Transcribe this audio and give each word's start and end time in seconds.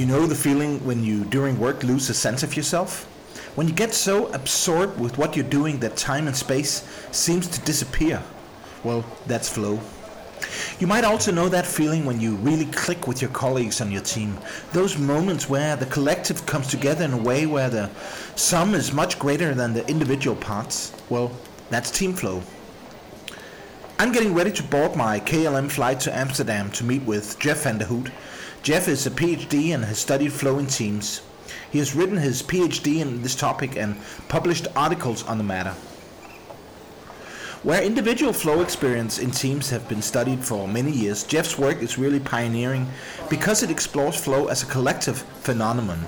You 0.00 0.06
know 0.06 0.24
the 0.24 0.34
feeling 0.34 0.82
when 0.86 1.04
you, 1.04 1.24
during 1.26 1.58
work, 1.58 1.84
lose 1.84 2.08
a 2.08 2.14
sense 2.14 2.42
of 2.42 2.56
yourself? 2.56 3.04
When 3.54 3.68
you 3.68 3.74
get 3.74 3.92
so 3.92 4.28
absorbed 4.32 4.98
with 4.98 5.18
what 5.18 5.36
you're 5.36 5.44
doing 5.44 5.78
that 5.80 5.98
time 5.98 6.26
and 6.26 6.34
space 6.34 6.88
seems 7.10 7.46
to 7.48 7.60
disappear? 7.66 8.22
Well, 8.82 9.04
that's 9.26 9.50
flow. 9.50 9.78
You 10.78 10.86
might 10.86 11.04
also 11.04 11.32
know 11.32 11.50
that 11.50 11.66
feeling 11.66 12.06
when 12.06 12.18
you 12.18 12.36
really 12.36 12.64
click 12.64 13.06
with 13.06 13.20
your 13.20 13.30
colleagues 13.32 13.82
on 13.82 13.90
your 13.90 14.00
team. 14.00 14.38
Those 14.72 14.96
moments 14.96 15.50
where 15.50 15.76
the 15.76 15.84
collective 15.84 16.46
comes 16.46 16.68
together 16.68 17.04
in 17.04 17.12
a 17.12 17.18
way 17.18 17.44
where 17.44 17.68
the 17.68 17.90
sum 18.36 18.74
is 18.74 18.94
much 18.94 19.18
greater 19.18 19.54
than 19.54 19.74
the 19.74 19.86
individual 19.86 20.36
parts. 20.36 20.94
Well, 21.10 21.30
that's 21.68 21.90
team 21.90 22.14
flow. 22.14 22.42
I'm 23.98 24.12
getting 24.12 24.32
ready 24.32 24.52
to 24.52 24.62
board 24.62 24.96
my 24.96 25.20
KLM 25.20 25.70
flight 25.70 26.00
to 26.00 26.16
Amsterdam 26.16 26.70
to 26.70 26.84
meet 26.84 27.02
with 27.02 27.38
Jef 27.38 27.64
van 27.64 27.76
der 27.76 27.84
Hout. 27.84 28.08
Jef 28.62 28.88
is 28.88 29.06
a 29.06 29.10
PhD 29.10 29.74
and 29.74 29.86
has 29.86 29.98
studied 29.98 30.34
flow 30.34 30.58
in 30.58 30.66
teams. 30.66 31.22
He 31.72 31.78
has 31.78 31.94
written 31.94 32.18
his 32.18 32.42
PhD 32.42 33.00
in 33.00 33.22
this 33.22 33.34
topic 33.34 33.74
and 33.74 33.96
published 34.28 34.68
articles 34.76 35.22
on 35.24 35.38
the 35.38 35.44
matter. 35.44 35.74
Where 37.62 37.82
individual 37.82 38.34
flow 38.34 38.60
experience 38.60 39.18
in 39.18 39.30
teams 39.30 39.70
have 39.70 39.88
been 39.88 40.02
studied 40.02 40.44
for 40.44 40.68
many 40.68 40.92
years, 40.92 41.24
Jef's 41.24 41.58
work 41.58 41.82
is 41.82 41.96
really 41.96 42.20
pioneering 42.20 42.86
because 43.30 43.62
it 43.62 43.70
explores 43.70 44.16
flow 44.16 44.48
as 44.48 44.62
a 44.62 44.66
collective 44.66 45.18
phenomenon. 45.40 46.04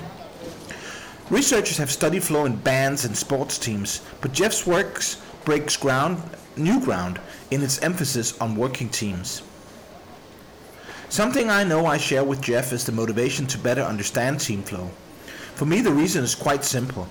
Researchers 1.30 1.78
have 1.78 1.90
studied 1.90 2.22
flow 2.22 2.44
in 2.44 2.56
bands 2.56 3.06
and 3.06 3.16
sports 3.16 3.58
teams, 3.58 4.02
but 4.20 4.32
Jef's 4.32 4.66
work 4.66 5.02
breaks 5.46 5.78
ground, 5.78 6.22
new 6.58 6.80
ground 6.84 7.18
in 7.50 7.62
its 7.62 7.80
emphasis 7.80 8.38
on 8.40 8.56
working 8.56 8.90
teams. 8.90 9.42
Something 11.12 11.50
I 11.50 11.62
know 11.62 11.84
I 11.84 11.98
share 11.98 12.24
with 12.24 12.40
Jef 12.40 12.72
is 12.72 12.86
the 12.86 12.90
motivation 12.90 13.46
to 13.48 13.58
better 13.58 13.82
understand 13.82 14.40
team 14.40 14.62
flow. 14.62 14.90
For 15.56 15.66
me, 15.66 15.82
the 15.82 15.92
reason 15.92 16.24
is 16.24 16.34
quite 16.34 16.64
simple. 16.64 17.06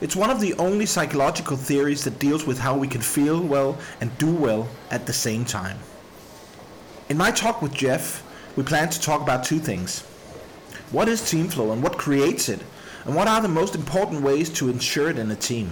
It's 0.00 0.16
one 0.16 0.28
of 0.28 0.40
the 0.40 0.54
only 0.54 0.86
psychological 0.86 1.56
theories 1.56 2.02
that 2.02 2.18
deals 2.18 2.44
with 2.44 2.58
how 2.58 2.76
we 2.76 2.88
can 2.88 3.00
feel 3.00 3.40
well 3.40 3.78
and 4.00 4.18
do 4.18 4.34
well 4.34 4.66
at 4.90 5.06
the 5.06 5.12
same 5.12 5.44
time. 5.44 5.78
In 7.08 7.16
my 7.16 7.30
talk 7.30 7.62
with 7.62 7.72
Jef, 7.72 8.24
we 8.56 8.64
plan 8.64 8.88
to 8.88 9.00
talk 9.00 9.22
about 9.22 9.44
two 9.44 9.60
things. 9.60 10.00
What 10.90 11.08
is 11.08 11.30
team 11.30 11.46
flow 11.46 11.70
and 11.70 11.80
what 11.80 11.96
creates 11.96 12.48
it? 12.48 12.60
And 13.04 13.14
what 13.14 13.28
are 13.28 13.40
the 13.40 13.46
most 13.46 13.76
important 13.76 14.22
ways 14.22 14.50
to 14.54 14.68
ensure 14.68 15.10
it 15.10 15.16
in 15.16 15.30
a 15.30 15.36
team? 15.36 15.70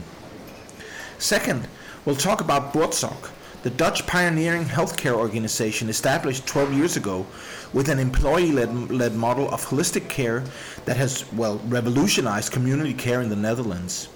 Second, 1.19 1.67
we'll 2.05 2.15
talk 2.15 2.41
about 2.41 2.73
Buurtzorg, 2.73 3.31
the 3.63 3.71
Dutch 3.71 4.07
pioneering 4.07 4.65
healthcare 4.65 5.15
organization 5.15 5.89
established 5.89 6.47
12 6.47 6.73
years 6.73 6.97
ago 6.97 7.27
with 7.73 7.89
an 7.89 7.99
employee-led 7.99 9.15
model 9.15 9.49
of 9.51 9.65
holistic 9.65 10.09
care 10.09 10.43
that 10.85 10.97
has, 10.97 11.31
well, 11.33 11.61
revolutionized 11.67 12.53
community 12.53 12.93
care 12.93 13.23
in 13.23 13.29
the 13.29 13.37
Netherlands. 13.37 14.09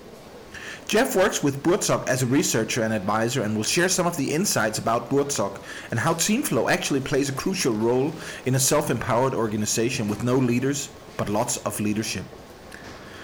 Jef 0.89 1.17
works 1.17 1.42
with 1.42 1.62
Buurtzorg 1.62 2.06
as 2.08 2.22
a 2.22 2.27
researcher 2.27 2.83
and 2.83 2.92
advisor 2.92 3.42
and 3.42 3.56
will 3.56 3.64
share 3.64 3.89
some 3.89 4.06
of 4.06 4.17
the 4.17 4.33
insights 4.33 4.78
about 4.78 5.11
Buurtzorg 5.11 5.61
and 5.91 5.98
how 5.98 6.14
TeamFlow 6.14 6.70
actually 6.70 7.00
plays 7.00 7.28
a 7.28 7.33
crucial 7.33 7.72
role 7.72 8.12
in 8.47 8.55
a 8.55 8.61
self-empowered 8.61 9.34
organization 9.34 10.08
with 10.08 10.22
no 10.22 10.36
leaders, 10.36 10.89
but 11.17 11.28
lots 11.28 11.56
of 11.58 11.80
leadership. 11.80 12.24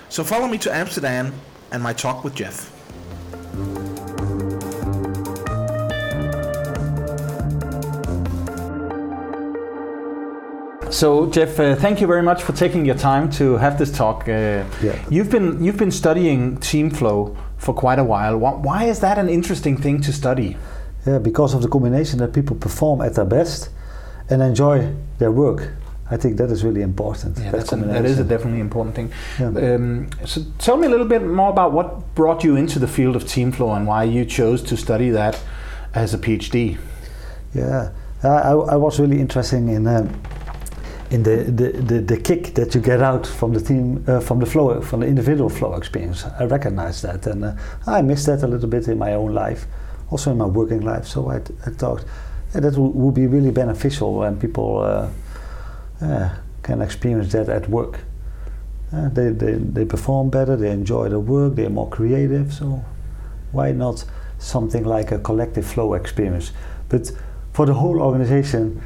So 0.09 0.25
follow 0.25 0.49
me 0.49 0.59
to 0.59 0.75
Amsterdam 0.75 1.33
and 1.71 1.83
my 1.83 1.93
talk 1.93 2.25
with 2.25 2.35
Jef. 2.35 2.71
So, 10.93 11.27
Jef, 11.27 11.59
uh, 11.59 11.75
thank 11.75 12.03
you 12.03 12.07
very 12.07 12.23
much 12.23 12.43
for 12.43 12.53
taking 12.53 12.85
your 12.85 12.95
time 12.95 13.31
to 13.33 13.57
have 13.57 13.79
this 13.79 13.91
talk. 13.91 14.29
Uh, 14.29 14.65
yeah. 14.83 15.03
You've 15.09 15.31
been 15.31 15.65
you've 15.65 15.79
been 15.79 15.91
studying 15.91 16.59
team 16.59 16.91
flow 16.91 17.35
for 17.57 17.73
quite 17.73 17.99
a 17.99 18.05
while. 18.05 18.37
Why 18.37 18.85
is 18.85 19.01
that 19.01 19.17
an 19.17 19.31
interesting 19.31 19.79
thing 19.79 20.03
to 20.03 20.13
study? 20.13 20.59
Yeah, 21.07 21.19
because 21.19 21.55
of 21.55 21.63
the 21.63 21.69
combination 21.69 22.19
that 22.19 22.35
people 22.35 22.57
perform 22.57 23.01
at 23.01 23.15
their 23.15 23.25
best 23.25 23.71
and 24.29 24.43
enjoy 24.43 24.95
their 25.19 25.33
work. 25.33 25.73
I 26.11 26.19
think 26.19 26.37
that 26.37 26.51
is 26.51 26.63
really 26.63 26.83
important. 26.83 27.39
Yeah, 27.39 27.53
that, 27.53 27.73
an, 27.73 27.89
that 27.89 28.05
is 28.05 28.19
a 28.19 28.25
definitely 28.25 28.61
important 28.61 28.95
thing. 28.95 29.13
Yeah. 29.41 29.75
Um, 29.75 30.11
so, 30.27 30.43
tell 30.59 30.77
me 30.77 30.87
a 30.89 30.91
little 30.91 31.09
bit 31.09 31.23
more 31.23 31.49
about 31.49 31.73
what 31.73 32.15
brought 32.15 32.45
you 32.45 32.55
into 32.57 32.79
the 32.79 32.87
field 32.87 33.17
of 33.17 33.27
team 33.27 33.51
flow 33.51 33.73
and 33.73 33.87
why 33.87 34.05
you 34.05 34.27
chose 34.27 34.63
to 34.65 34.77
study 34.77 35.09
that 35.09 35.41
as 35.95 36.13
a 36.13 36.19
PhD. 36.19 36.77
Yeah, 37.55 37.93
I, 38.23 38.53
I 38.53 38.77
was 38.77 39.01
really 39.01 39.21
interested 39.21 39.57
in. 39.57 39.87
Um, 39.87 40.21
in 41.13 41.23
the, 41.23 41.45
the, 41.45 41.73
the, 41.73 42.01
the, 42.01 42.17
kick 42.17 42.55
that 42.55 42.75
you 42.75 42.81
get 42.81 43.03
out 43.03 43.27
from 43.27 43.53
the 43.53 43.61
team, 43.61 44.03
uh, 44.09 44.19
from 44.19 44.41
the 44.41 44.47
flow, 44.47 44.81
from 44.81 45.01
the 45.01 45.07
individual 45.07 45.51
flow 45.51 45.75
experience. 45.75 46.25
I 46.25 46.45
recognize 46.45 47.03
that, 47.03 47.27
and 47.27 47.45
uh, 47.45 47.55
I 47.87 48.01
miss 48.01 48.25
that 48.25 48.43
a 48.43 48.47
little 48.47 48.69
bit 48.69 48.89
in 48.89 48.97
my 48.97 49.13
own 49.13 49.35
life, 49.35 49.67
also 50.11 50.31
in 50.31 50.39
my 50.39 50.47
working 50.47 50.81
life. 50.81 51.07
So 51.07 51.31
I, 51.31 51.37
I 51.37 51.71
thought 51.71 52.07
yeah, 52.55 52.61
that 52.61 52.79
would 52.79 53.15
be 53.15 53.27
really 53.27 53.51
beneficial 53.51 54.15
when 54.15 54.41
people 54.41 54.79
uh, 56.01 56.31
can 56.63 56.81
experience 56.81 57.31
that 57.33 57.51
at 57.51 57.69
work. 57.69 57.99
Uh, 58.91 59.11
they, 59.11 59.29
they, 59.29 59.53
they 59.53 59.85
perform 59.85 60.31
better, 60.31 60.57
they 60.57 60.71
enjoy 60.71 61.11
the 61.11 61.21
work, 61.21 61.57
they're 61.57 61.69
more 61.69 61.91
creative. 61.91 62.55
So 62.55 62.83
why 63.53 63.73
not 63.73 64.03
something 64.39 64.85
like 64.85 65.13
a 65.13 65.19
collective 65.19 65.67
flow 65.67 65.93
experience? 65.93 66.53
But 66.89 67.13
for 67.53 67.67
the 67.67 67.75
whole 67.75 68.01
organization 68.01 68.83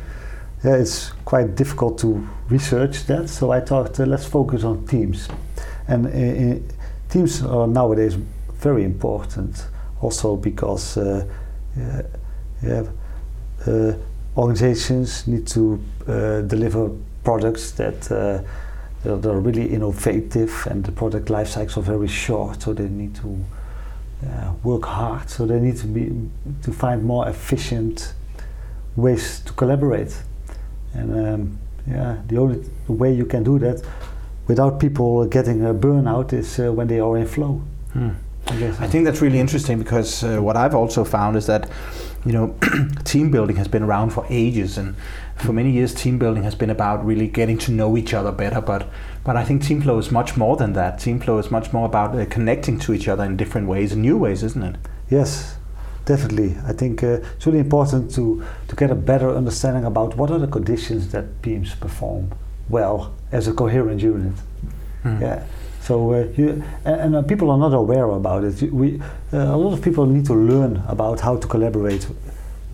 yeah, 0.67 0.75
it's 0.75 1.13
quite 1.25 1.55
difficult 1.55 1.97
to 2.01 2.27
research 2.49 3.07
that. 3.07 3.29
So 3.29 3.53
I 3.53 3.61
thought, 3.61 4.01
uh, 4.01 4.05
let's 4.05 4.27
focus 4.27 4.65
on 4.65 4.85
teams. 4.87 5.29
And 5.87 6.07
uh, 6.07 6.59
teams 7.09 7.43
are 7.45 7.69
nowadays 7.69 8.15
very 8.59 8.83
important, 8.83 9.65
also 10.01 10.35
because 10.35 10.97
uh, 10.97 11.25
yeah, 12.63 12.83
uh, 13.67 13.93
organizations 14.37 15.29
need 15.29 15.47
to 15.47 15.81
uh, 16.09 16.41
deliver 16.41 16.91
products 17.23 17.71
that, 17.73 18.11
uh, 18.11 18.43
that 19.05 19.31
are 19.31 19.39
really 19.39 19.73
innovative, 19.73 20.67
and 20.69 20.85
the 20.85 20.91
product 20.91 21.31
life 21.31 21.49
cycles 21.49 21.79
are 21.79 21.83
very 21.83 22.09
short. 22.09 22.63
So 22.63 22.73
they 22.73 22.89
need 22.89 23.15
to 23.17 23.45
work 24.65 24.87
hard. 24.87 25.31
So 25.31 25.47
they 25.47 25.61
need 25.61 25.77
to 25.77 25.87
be 25.87 26.11
to 26.63 26.73
find 26.73 27.05
more 27.05 27.29
efficient 27.29 28.15
ways 28.97 29.41
to 29.41 29.53
collaborate. 29.53 30.17
And 30.97 31.27
um, 31.29 31.59
yeah, 31.87 32.17
the 32.27 32.39
only 32.39 32.65
way 32.89 33.13
you 33.13 33.27
can 33.27 33.45
do 33.45 33.59
that 33.61 33.83
without 34.47 34.81
people 34.81 35.27
getting 35.27 35.65
a 35.65 35.75
burnout 35.75 36.33
is 36.33 36.59
uh, 36.59 36.73
when 36.73 36.89
they 36.89 37.01
are 37.01 37.17
in 37.17 37.27
flow. 37.27 37.63
Hmm. 37.93 38.11
I, 38.49 38.69
I, 38.69 38.87
think 38.87 39.05
that's 39.05 39.21
really 39.21 39.41
interesting 39.41 39.79
because 39.79 40.23
uh, 40.23 40.39
what 40.39 40.57
I've 40.57 40.75
also 40.75 41.03
found 41.03 41.37
is 41.37 41.47
that 41.47 41.69
you 42.25 42.33
know 42.33 42.55
team 43.05 43.33
building 43.33 43.57
has 43.57 43.67
been 43.67 43.83
around 43.83 44.11
for 44.11 44.25
ages. 44.31 44.79
And 44.79 44.95
for 45.37 45.53
many 45.53 45.73
years 45.73 45.93
team 45.95 46.19
building 46.19 46.45
has 46.45 46.55
been 46.55 46.71
about 46.71 47.05
really 47.05 47.27
getting 47.27 47.59
to 47.59 47.73
know 47.73 47.97
each 47.97 48.15
other 48.15 48.31
better. 48.31 48.61
But 48.61 48.89
but 49.25 49.37
I 49.37 49.45
think 49.45 49.65
team 49.65 49.83
flow 49.83 49.99
is 49.99 50.13
much 50.13 50.37
more 50.37 50.57
than 50.57 50.75
that. 50.75 51.01
Team 51.01 51.19
flow 51.19 51.39
is 51.39 51.51
much 51.51 51.73
more 51.73 51.87
about 51.87 52.17
uh, 52.17 52.25
connecting 52.27 52.79
to 52.81 52.95
each 52.95 53.09
other 53.09 53.25
in 53.25 53.37
different 53.37 53.67
ways 53.67 53.93
in 53.93 54.01
new 54.01 54.17
ways 54.17 54.45
isn't 54.45 54.63
it? 54.63 54.77
Yes 55.11 55.56
definitely. 56.07 56.57
I 56.67 56.73
think 56.73 57.03
uh, 57.03 57.21
it's 57.37 57.47
really 57.47 57.59
important 57.59 58.15
to, 58.15 58.43
to 58.69 58.77
get 58.77 58.91
a 58.91 58.95
better 58.95 59.31
understanding 59.31 59.85
about 59.85 60.17
what 60.17 60.31
are 60.31 60.39
the 60.39 60.47
conditions 60.47 61.13
that 61.13 61.43
teams 61.43 61.75
perform 61.75 62.33
well 62.69 63.15
as 63.31 63.47
a 63.47 63.53
coherent 63.53 64.01
unit. 64.01 64.33
Mm. 65.05 65.21
Yeah. 65.21 65.45
So 65.81 66.15
uh, 66.15 66.27
you, 66.37 66.65
and, 66.85 67.01
and 67.01 67.17
uh, 67.17 67.23
people 67.23 67.51
are 67.51 67.59
not 67.59 67.75
aware 67.75 68.09
about 68.11 68.45
it. 68.45 68.73
We 68.73 69.01
uh, 69.33 69.37
a 69.37 69.57
lot 69.57 69.73
of 69.73 69.83
people 69.83 70.07
need 70.07 70.27
to 70.27 70.35
learn 70.35 70.83
about 70.89 71.21
how 71.21 71.37
to 71.37 71.47
collaborate 71.47 72.09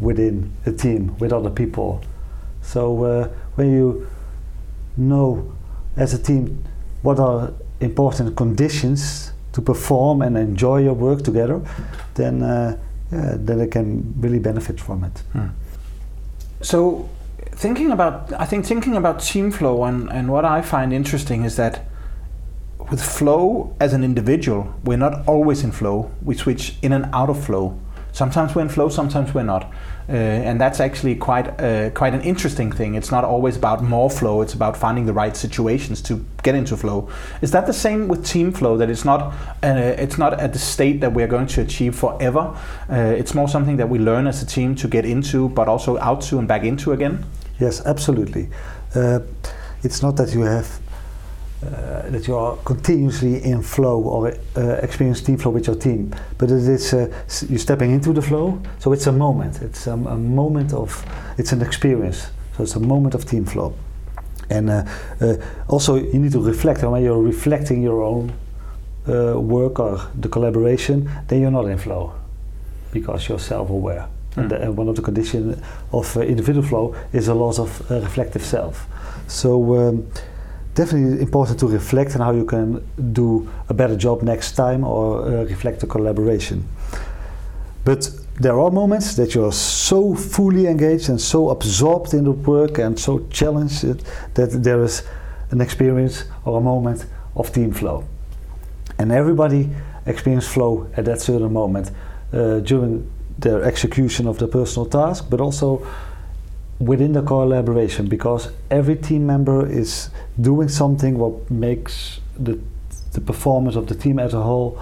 within 0.01 0.53
a 0.65 0.73
team 0.73 1.17
with 1.19 1.33
other 1.33 1.51
people. 1.51 2.03
So 2.63 3.05
uh, 3.05 3.29
when 3.57 3.73
you 3.73 4.07
know 4.97 5.53
as 5.97 6.15
a 6.15 6.19
team 6.19 6.65
what 7.03 7.19
are 7.19 7.53
important 7.81 8.37
conditions 8.37 9.33
to 9.53 9.61
perform 9.61 10.23
and 10.23 10.39
enjoy 10.39 10.79
your 10.79 10.95
work 10.95 11.23
together, 11.23 11.61
then 12.15 12.43
uh, 12.43 12.79
yeah, 13.13 13.35
that 13.37 13.61
I 13.61 13.67
can 13.67 14.15
really 14.19 14.39
benefit 14.39 14.81
from 14.81 15.05
it. 15.05 15.23
Hmm. 15.33 15.49
So, 16.63 17.09
thinking 17.51 17.91
about, 17.91 18.33
I 18.33 18.47
think 18.47 18.65
thinking 18.65 18.97
about 18.97 19.21
team 19.21 19.51
flow 19.51 19.85
and, 19.85 20.11
and 20.11 20.31
what 20.31 20.45
I 20.45 20.63
find 20.63 20.93
interesting 20.93 21.45
is 21.45 21.57
that 21.57 21.87
with 22.91 23.03
flow 23.03 23.77
as 23.81 23.93
an 23.93 24.03
individual, 24.05 24.75
we're 24.85 24.99
not 24.99 25.27
always 25.27 25.63
in 25.63 25.73
flow. 25.73 26.11
We 26.23 26.35
switch 26.35 26.77
in 26.83 26.93
and 26.93 27.07
out 27.13 27.31
of 27.31 27.45
flow. 27.45 27.79
Sometimes 28.13 28.55
we're 28.55 28.63
in 28.63 28.69
flow, 28.69 28.89
sometimes 28.89 29.33
we're 29.35 29.43
not. 29.43 29.73
Uh, 30.09 30.13
and 30.13 30.61
that's 30.61 30.81
actually 30.81 31.15
quite 31.15 31.49
uh, 31.61 31.91
quite 31.91 32.13
an 32.13 32.21
interesting 32.23 32.73
thing. 32.73 32.95
It's 32.95 33.11
not 33.11 33.25
always 33.25 33.57
about 33.57 33.83
more 33.83 34.11
flow; 34.11 34.43
it's 34.43 34.53
about 34.53 34.77
finding 34.77 35.07
the 35.07 35.13
right 35.13 35.37
situations 35.37 36.03
to 36.03 36.25
get 36.43 36.55
into 36.55 36.77
flow. 36.77 37.09
Is 37.41 37.53
that 37.53 37.67
the 37.67 37.73
same 37.73 38.09
with 38.09 38.27
team 38.27 38.53
flow? 38.53 38.77
That 38.77 38.91
it's 38.91 39.05
not 39.05 39.33
uh, 39.63 39.95
it's 39.97 40.19
not 40.19 40.41
at 40.41 40.53
the 40.53 40.59
state 40.59 41.01
that 41.01 41.15
we're 41.15 41.29
going 41.29 41.47
to 41.47 41.63
achieve 41.63 41.95
forever. 41.95 42.55
Uh, 42.91 43.15
it's 43.17 43.33
more 43.33 43.49
something 43.49 43.77
that 43.77 43.89
we 43.89 43.99
learn 43.99 44.27
as 44.27 44.43
a 44.43 44.47
team 44.47 44.75
to 44.77 44.89
get 44.89 45.05
into, 45.05 45.49
but 45.51 45.69
also 45.69 45.97
out 45.99 46.21
to 46.23 46.39
and 46.39 46.49
back 46.49 46.65
into 46.65 46.93
again. 46.93 47.25
Yes, 47.61 47.81
absolutely. 47.87 48.51
Uh, 48.95 49.21
it's 49.85 50.03
not 50.03 50.17
that 50.17 50.35
you 50.35 50.43
have 50.43 50.82
uh, 51.63 52.11
that 52.11 52.27
you 52.27 52.37
are 52.37 52.57
continuously 52.65 53.43
in 53.45 53.63
flow 53.63 54.03
or 54.03 54.33
uh, 54.57 54.61
experience 54.83 55.21
team 55.21 55.39
flow 55.39 55.53
with 55.53 55.67
your 55.67 55.77
team. 55.77 56.15
But 56.39 56.51
it 56.51 56.69
is 56.69 56.93
uh, 56.93 57.07
you're 57.49 57.59
stepping 57.59 57.93
into 57.93 58.13
the 58.13 58.23
flow, 58.23 58.61
so 58.79 58.93
it's 58.93 59.07
a 59.07 59.13
moment. 59.13 59.63
It's 59.63 59.87
um, 59.87 60.07
a 60.07 60.17
moment 60.17 60.73
of 60.73 61.05
it's 61.39 61.53
an 61.53 61.63
experience. 61.63 62.29
So 62.57 62.65
it's 62.65 62.77
a 62.77 62.81
moment 62.81 63.15
of 63.15 63.25
team 63.25 63.45
flow. 63.45 63.75
And 64.51 64.69
uh, 64.71 64.85
uh, 65.21 65.37
also 65.69 65.97
you 65.97 66.19
need 66.19 66.33
to 66.33 66.41
reflect. 66.43 66.83
And 66.83 66.93
when 66.93 67.03
you're 67.03 67.23
reflecting 67.23 67.83
your 67.83 68.03
own 68.03 68.33
uh, 69.09 69.41
work 69.41 69.79
or 69.81 70.01
the 70.21 70.29
collaboration, 70.29 71.09
then 71.29 71.41
you're 71.41 71.51
not 71.51 71.67
in 71.67 71.79
flow 71.79 72.13
because 72.93 73.29
you're 73.29 73.39
self-aware. 73.39 74.07
And, 74.37 74.47
Mm. 74.47 74.49
the, 74.49 74.63
and 74.63 74.77
one 74.79 74.89
of 74.89 74.97
the 74.97 75.03
conditions 75.03 75.61
of 75.93 76.17
uh, 76.17 76.21
individual 76.21 76.67
flow 76.67 76.95
is 77.13 77.29
a 77.29 77.35
loss 77.35 77.59
of 77.59 77.91
uh, 77.91 78.01
reflective 78.01 78.43
self. 78.43 78.87
So 79.29 79.75
um, 79.77 80.07
definitely 80.75 81.21
important 81.21 81.59
to 81.61 81.67
reflect 81.67 82.15
on 82.15 82.21
how 82.23 82.33
you 82.33 82.45
can 82.45 82.83
do 83.13 83.49
a 83.69 83.75
better 83.75 83.97
job 83.97 84.23
next 84.23 84.53
time 84.53 84.85
or 84.85 85.23
uh, 85.23 85.45
reflect 85.45 85.81
the 85.81 85.87
collaboration. 85.87 86.67
But 87.85 88.11
there 88.41 88.59
are 88.59 88.71
moments 88.71 89.17
that 89.17 89.35
you're 89.35 89.53
so 89.53 90.15
fully 90.15 90.67
engaged 90.67 91.09
and 91.09 91.21
so 91.21 91.51
absorbed 91.51 92.15
in 92.15 92.25
the 92.25 92.33
work 92.33 92.79
and 92.79 92.99
so 92.99 93.27
challenged 93.31 93.83
that 94.35 94.63
there 94.63 94.83
is 94.83 95.03
an 95.51 95.61
experience 95.61 96.25
or 96.45 96.59
a 96.59 96.61
moment 96.61 97.07
of 97.37 97.53
team 97.53 97.73
flow. 97.73 98.05
And 98.99 99.13
everybody 99.13 99.71
experiences 100.07 100.51
flow 100.51 100.89
at 100.97 101.05
that 101.05 101.21
certain 101.21 101.53
moment 101.53 101.91
uh, 102.33 102.61
during 102.61 103.11
their 103.39 103.63
execution 103.63 104.27
of 104.27 104.39
the 104.39 104.49
personal 104.49 104.87
task, 104.87 105.27
but 105.29 105.41
also 105.41 105.87
within 106.85 107.13
the 107.13 107.23
collaboration 107.23 108.09
because 108.09 108.51
every 108.71 108.97
team 108.97 109.27
member 109.27 109.67
is 109.67 110.11
doing 110.41 110.69
something 110.69 111.19
what 111.19 111.51
makes 111.51 112.21
the, 112.39 112.59
the 113.13 113.21
performance 113.21 113.77
of 113.77 113.87
the 113.87 113.95
team 113.95 114.19
as 114.19 114.35
a 114.35 114.43
whole 114.43 114.79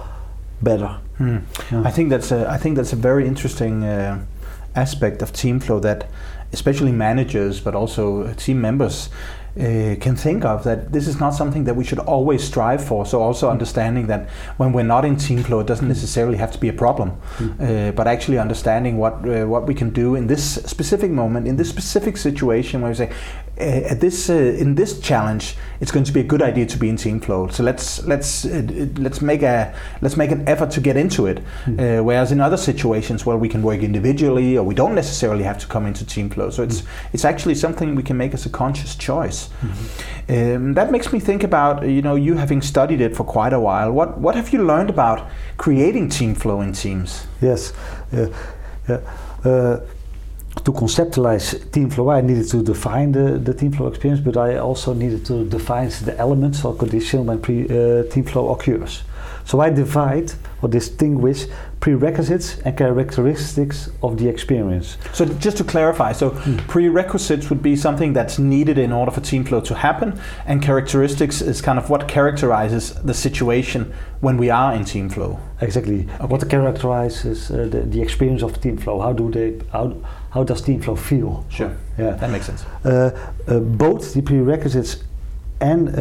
better. 0.61 0.99
Hmm. 1.17 1.37
Yeah. 1.71 1.83
I 1.83 1.91
think 1.91 2.09
that's 2.09 2.31
a 2.31 2.49
I 2.49 2.57
think 2.57 2.75
that's 2.75 2.93
a 2.93 2.95
very 2.95 3.27
interesting 3.27 3.83
uh, 3.83 4.25
aspect 4.75 5.21
of 5.21 5.31
team 5.31 5.59
flow 5.59 5.79
that 5.79 6.09
especially 6.53 6.91
managers 6.91 7.59
but 7.59 7.75
also 7.75 8.33
team 8.33 8.59
members 8.61 9.09
uh, 9.59 9.95
can 9.99 10.15
think 10.15 10.45
of 10.45 10.63
that 10.63 10.91
this 10.93 11.07
is 11.07 11.19
not 11.19 11.31
something 11.31 11.65
that 11.65 11.75
we 11.75 11.83
should 11.83 11.99
always 11.99 12.43
strive 12.43 12.83
for. 12.83 13.05
So 13.05 13.21
also 13.21 13.49
understanding 13.49 14.07
that 14.07 14.29
when 14.57 14.71
we're 14.71 14.83
not 14.83 15.03
in 15.03 15.17
team 15.17 15.43
flow, 15.43 15.59
it 15.59 15.67
doesn't 15.67 15.87
necessarily 15.87 16.37
have 16.37 16.51
to 16.53 16.57
be 16.57 16.69
a 16.69 16.73
problem, 16.73 17.11
uh, 17.59 17.91
but 17.91 18.07
actually 18.07 18.39
understanding 18.39 18.97
what 18.97 19.13
uh, 19.27 19.45
what 19.45 19.67
we 19.67 19.73
can 19.73 19.89
do 19.89 20.15
in 20.15 20.27
this 20.27 20.55
specific 20.65 21.11
moment, 21.11 21.47
in 21.47 21.57
this 21.57 21.69
specific 21.69 22.17
situation, 22.17 22.81
where 22.81 22.91
we 22.91 22.95
say. 22.95 23.11
Uh, 23.61 23.91
at 23.91 23.99
this 23.99 24.27
uh, 24.27 24.33
in 24.33 24.73
this 24.73 24.99
challenge, 24.99 25.55
it's 25.81 25.91
going 25.91 26.03
to 26.03 26.11
be 26.11 26.19
a 26.19 26.23
good 26.23 26.41
idea 26.41 26.65
to 26.65 26.77
be 26.79 26.89
in 26.89 26.97
team 26.97 27.19
flow. 27.19 27.47
So 27.47 27.61
let's 27.61 28.03
let's 28.05 28.43
uh, 28.43 28.63
let's 28.97 29.21
make 29.21 29.43
a 29.43 29.71
let's 30.01 30.17
make 30.17 30.31
an 30.31 30.47
effort 30.47 30.71
to 30.71 30.81
get 30.81 30.97
into 30.97 31.27
it. 31.27 31.43
Uh, 31.67 32.03
whereas 32.03 32.31
in 32.31 32.41
other 32.41 32.57
situations 32.57 33.23
where 33.23 33.37
we 33.37 33.47
can 33.47 33.61
work 33.61 33.83
individually 33.83 34.57
or 34.57 34.63
we 34.63 34.73
don't 34.73 34.95
necessarily 34.95 35.43
have 35.43 35.59
to 35.59 35.67
come 35.67 35.85
into 35.85 36.03
team 36.03 36.27
flow. 36.27 36.49
So 36.49 36.63
it's 36.63 36.81
it's 37.13 37.23
actually 37.23 37.53
something 37.53 37.93
we 37.93 38.03
can 38.03 38.17
make 38.17 38.33
as 38.33 38.47
a 38.47 38.49
conscious 38.49 38.95
choice. 38.95 39.49
Um, 40.27 40.73
that 40.73 40.91
makes 40.91 41.13
me 41.13 41.19
think 41.19 41.43
about 41.43 41.87
you 41.87 42.01
know 42.01 42.15
you 42.15 42.37
having 42.37 42.63
studied 42.63 42.99
it 42.99 43.15
for 43.15 43.23
quite 43.23 43.53
a 43.53 43.59
while. 43.59 43.91
What 43.91 44.17
what 44.17 44.35
have 44.35 44.51
you 44.53 44.65
learned 44.65 44.89
about 44.89 45.29
creating 45.57 46.09
team 46.09 46.33
flow 46.33 46.61
in 46.61 46.73
teams? 46.73 47.27
Yes. 47.41 47.73
Uh, 48.11 48.27
yeah. 48.89 49.79
To 50.65 50.71
conceptualize 50.71 51.71
team 51.71 51.89
flow, 51.89 52.09
I 52.09 52.21
needed 52.21 52.47
to 52.49 52.61
define 52.61 53.13
the, 53.13 53.39
the 53.39 53.53
team 53.53 53.71
flow 53.71 53.87
experience, 53.87 54.19
but 54.19 54.37
I 54.37 54.57
also 54.57 54.93
needed 54.93 55.25
to 55.25 55.45
define 55.45 55.89
the 56.03 56.15
elements 56.19 56.63
or 56.63 56.75
conditions 56.75 57.25
when 57.25 57.41
pre, 57.41 57.63
uh, 57.63 58.03
team 58.03 58.25
flow 58.25 58.53
occurs. 58.53 59.03
So 59.45 59.59
I 59.59 59.69
divide 59.69 60.33
or 60.61 60.69
distinguish 60.69 61.47
prerequisites 61.79 62.59
and 62.59 62.77
characteristics 62.77 63.89
of 64.03 64.17
the 64.17 64.27
experience. 64.27 64.97
So 65.13 65.25
just 65.25 65.57
to 65.57 65.63
clarify, 65.63 66.11
so 66.11 66.29
prerequisites 66.67 67.49
would 67.49 67.63
be 67.63 67.75
something 67.75 68.13
that's 68.13 68.37
needed 68.37 68.77
in 68.77 68.91
order 68.91 69.11
for 69.11 69.21
team 69.21 69.43
flow 69.43 69.61
to 69.61 69.73
happen, 69.73 70.19
and 70.45 70.61
characteristics 70.61 71.41
is 71.41 71.59
kind 71.61 71.79
of 71.79 71.89
what 71.89 72.07
characterizes 72.07 72.93
the 73.03 73.13
situation 73.13 73.93
when 74.19 74.37
we 74.37 74.51
are 74.51 74.75
in 74.75 74.85
team 74.85 75.09
flow. 75.09 75.39
Exactly. 75.59 76.03
What 76.19 76.47
characterizes 76.47 77.49
uh, 77.49 77.67
the, 77.71 77.81
the 77.81 78.01
experience 78.01 78.43
of 78.43 78.61
team 78.61 78.77
flow? 78.77 78.99
How 79.01 79.13
do 79.13 79.31
they? 79.31 79.59
How, 79.71 79.95
how 80.31 80.43
does 80.43 80.61
team 80.61 80.81
flow 80.81 80.95
feel? 80.95 81.45
Sure, 81.49 81.71
Yeah. 81.97 82.11
that 82.19 82.29
makes 82.29 82.45
sense. 82.45 82.65
Uh, 82.85 83.11
uh, 83.47 83.59
both 83.59 84.13
the 84.13 84.21
prerequisites 84.21 85.03
and 85.59 85.89
uh, 85.89 85.93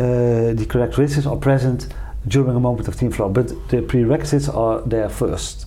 the 0.54 0.66
characteristics 0.68 1.26
are 1.26 1.36
present 1.36 1.88
during 2.28 2.56
a 2.56 2.60
moment 2.60 2.88
of 2.88 2.96
team 2.96 3.10
flow, 3.10 3.28
but 3.28 3.48
the 3.68 3.82
prerequisites 3.82 4.48
are 4.48 4.80
there 4.82 5.08
first. 5.08 5.66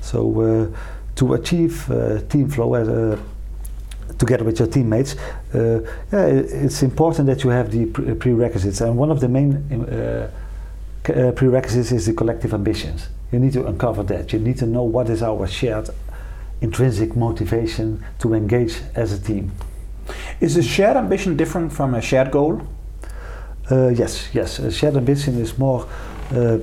So 0.00 0.40
uh, 0.40 0.76
to 1.16 1.34
achieve 1.34 1.90
uh, 1.90 2.20
team 2.28 2.48
flow 2.48 2.74
as 2.74 2.88
a, 2.88 3.18
together 4.18 4.44
with 4.44 4.58
your 4.58 4.68
teammates, 4.68 5.16
uh, 5.54 5.80
yeah, 6.12 6.26
it's 6.26 6.82
important 6.82 7.26
that 7.26 7.44
you 7.44 7.50
have 7.50 7.70
the 7.70 7.86
pre- 7.86 8.14
prerequisites, 8.14 8.80
and 8.80 8.96
one 8.96 9.10
of 9.10 9.20
the 9.20 9.28
main 9.28 9.54
uh, 9.72 10.30
uh, 11.08 11.32
prerequisites 11.32 11.92
is 11.92 12.06
the 12.06 12.12
collective 12.14 12.54
ambitions. 12.54 13.08
You 13.32 13.38
need 13.38 13.52
to 13.52 13.66
uncover 13.66 14.02
that. 14.04 14.32
You 14.32 14.38
need 14.38 14.56
to 14.58 14.66
know 14.66 14.82
what 14.82 15.10
is 15.10 15.22
our 15.22 15.46
shared 15.46 15.90
intrinsic 16.60 17.16
motivation 17.16 18.04
to 18.18 18.34
engage 18.34 18.80
as 18.94 19.12
a 19.12 19.18
team. 19.20 19.52
Is 20.40 20.56
a 20.56 20.62
shared 20.62 20.96
ambition 20.96 21.36
different 21.36 21.72
from 21.72 21.94
a 21.94 22.00
shared 22.00 22.30
goal? 22.30 22.62
Uh, 23.70 23.88
yes, 23.88 24.28
yes. 24.32 24.58
A 24.58 24.70
shared 24.70 24.96
ambition 24.96 25.38
is 25.38 25.58
more 25.58 25.86
uh, 26.34 26.58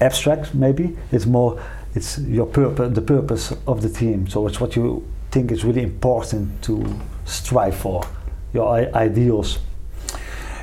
abstract, 0.00 0.54
maybe. 0.54 0.96
It's 1.10 1.26
more, 1.26 1.60
it's 1.94 2.18
your 2.18 2.46
purpose, 2.46 2.94
the 2.94 3.02
purpose 3.02 3.52
of 3.66 3.82
the 3.82 3.88
team. 3.88 4.28
So 4.28 4.46
it's 4.46 4.60
what 4.60 4.76
you 4.76 5.02
think 5.30 5.50
is 5.50 5.64
really 5.64 5.82
important 5.82 6.62
to 6.62 6.84
strive 7.24 7.74
for, 7.74 8.02
your 8.54 8.68
I- 8.68 8.90
ideals, 8.94 9.58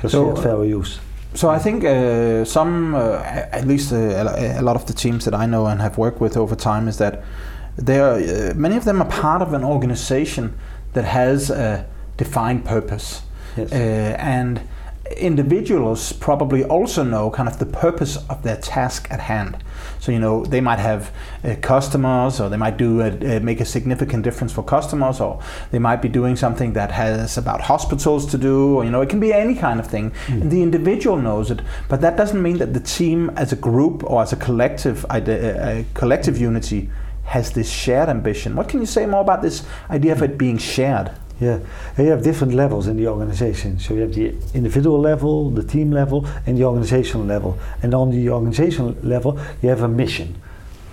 your 0.02 0.10
So, 0.10 0.24
shared 0.24 0.38
values. 0.38 1.00
So 1.34 1.50
I 1.50 1.58
think 1.58 1.84
uh, 1.84 2.46
some, 2.46 2.94
uh, 2.94 3.20
at 3.52 3.66
least 3.66 3.92
uh, 3.92 4.56
a 4.58 4.62
lot 4.62 4.76
of 4.76 4.86
the 4.86 4.94
teams 4.94 5.26
that 5.26 5.34
I 5.34 5.44
know 5.44 5.66
and 5.66 5.82
have 5.82 5.98
worked 5.98 6.18
with 6.18 6.36
over 6.36 6.56
time, 6.56 6.88
is 6.88 6.96
that 6.96 7.22
they 7.76 7.98
are 8.00 8.14
uh, 8.14 8.54
many 8.54 8.76
of 8.76 8.84
them 8.84 9.00
are 9.02 9.08
part 9.08 9.42
of 9.42 9.52
an 9.52 9.64
organization 9.64 10.56
that 10.92 11.04
has 11.04 11.50
a 11.50 11.86
defined 12.16 12.64
purpose, 12.64 13.22
Yes. 13.56 13.72
uh, 13.72 14.16
and 14.18 14.60
individuals 15.20 16.12
probably 16.12 16.64
also 16.64 17.04
know 17.04 17.30
kind 17.30 17.48
of 17.48 17.58
the 17.58 17.66
purpose 17.66 18.16
of 18.28 18.42
their 18.42 18.56
task 18.56 19.06
at 19.10 19.20
hand. 19.20 19.56
So 20.00 20.12
you 20.12 20.18
know 20.18 20.44
they 20.44 20.60
might 20.60 20.78
have 20.78 21.12
uh, 21.44 21.54
customers, 21.60 22.40
or 22.40 22.48
they 22.48 22.56
might 22.56 22.76
do 22.76 23.00
a, 23.00 23.36
uh, 23.36 23.40
make 23.40 23.60
a 23.60 23.64
significant 23.64 24.24
difference 24.24 24.52
for 24.52 24.62
customers, 24.64 25.20
or 25.20 25.40
they 25.70 25.78
might 25.78 26.02
be 26.02 26.08
doing 26.08 26.36
something 26.36 26.72
that 26.74 26.90
has 26.92 27.38
about 27.38 27.60
hospitals 27.62 28.26
to 28.26 28.38
do, 28.38 28.76
or 28.76 28.84
you 28.84 28.90
know 28.90 29.00
it 29.00 29.08
can 29.08 29.20
be 29.20 29.32
any 29.32 29.54
kind 29.54 29.78
of 29.80 29.86
thing. 29.86 30.12
And 30.28 30.50
the 30.50 30.62
individual 30.62 31.16
knows 31.16 31.50
it, 31.50 31.60
but 31.88 32.00
that 32.00 32.16
doesn't 32.16 32.42
mean 32.42 32.58
that 32.58 32.74
the 32.74 32.80
team, 32.80 33.30
as 33.36 33.52
a 33.52 33.56
group 33.56 34.02
or 34.04 34.22
as 34.22 34.32
a 34.32 34.36
collective, 34.36 35.04
uh, 35.08 35.20
a 35.20 35.84
collective 35.94 36.36
unity, 36.38 36.90
has 37.26 37.52
this 37.52 37.70
shared 37.70 38.08
ambition. 38.08 38.56
What 38.56 38.68
can 38.68 38.80
you 38.80 38.86
say 38.86 39.04
more 39.06 39.20
about 39.20 39.42
this 39.42 39.64
idea 39.90 40.12
of 40.12 40.22
it 40.22 40.38
being 40.38 40.58
shared? 40.58 41.10
Yeah, 41.38 41.58
and 41.96 42.06
you 42.06 42.12
have 42.12 42.22
different 42.22 42.54
levels 42.54 42.86
in 42.86 42.96
the 42.96 43.08
organization. 43.08 43.78
So 43.78 43.94
you 43.94 44.00
have 44.00 44.14
the 44.14 44.34
individual 44.54 44.98
level, 44.98 45.50
the 45.50 45.62
team 45.62 45.90
level, 45.90 46.26
and 46.46 46.56
the 46.56 46.64
organizational 46.64 47.26
level. 47.26 47.58
And 47.82 47.92
on 47.92 48.10
the 48.10 48.30
organizational 48.30 48.96
level, 49.02 49.38
you 49.60 49.68
have 49.68 49.82
a 49.82 49.88
mission. 49.88 50.40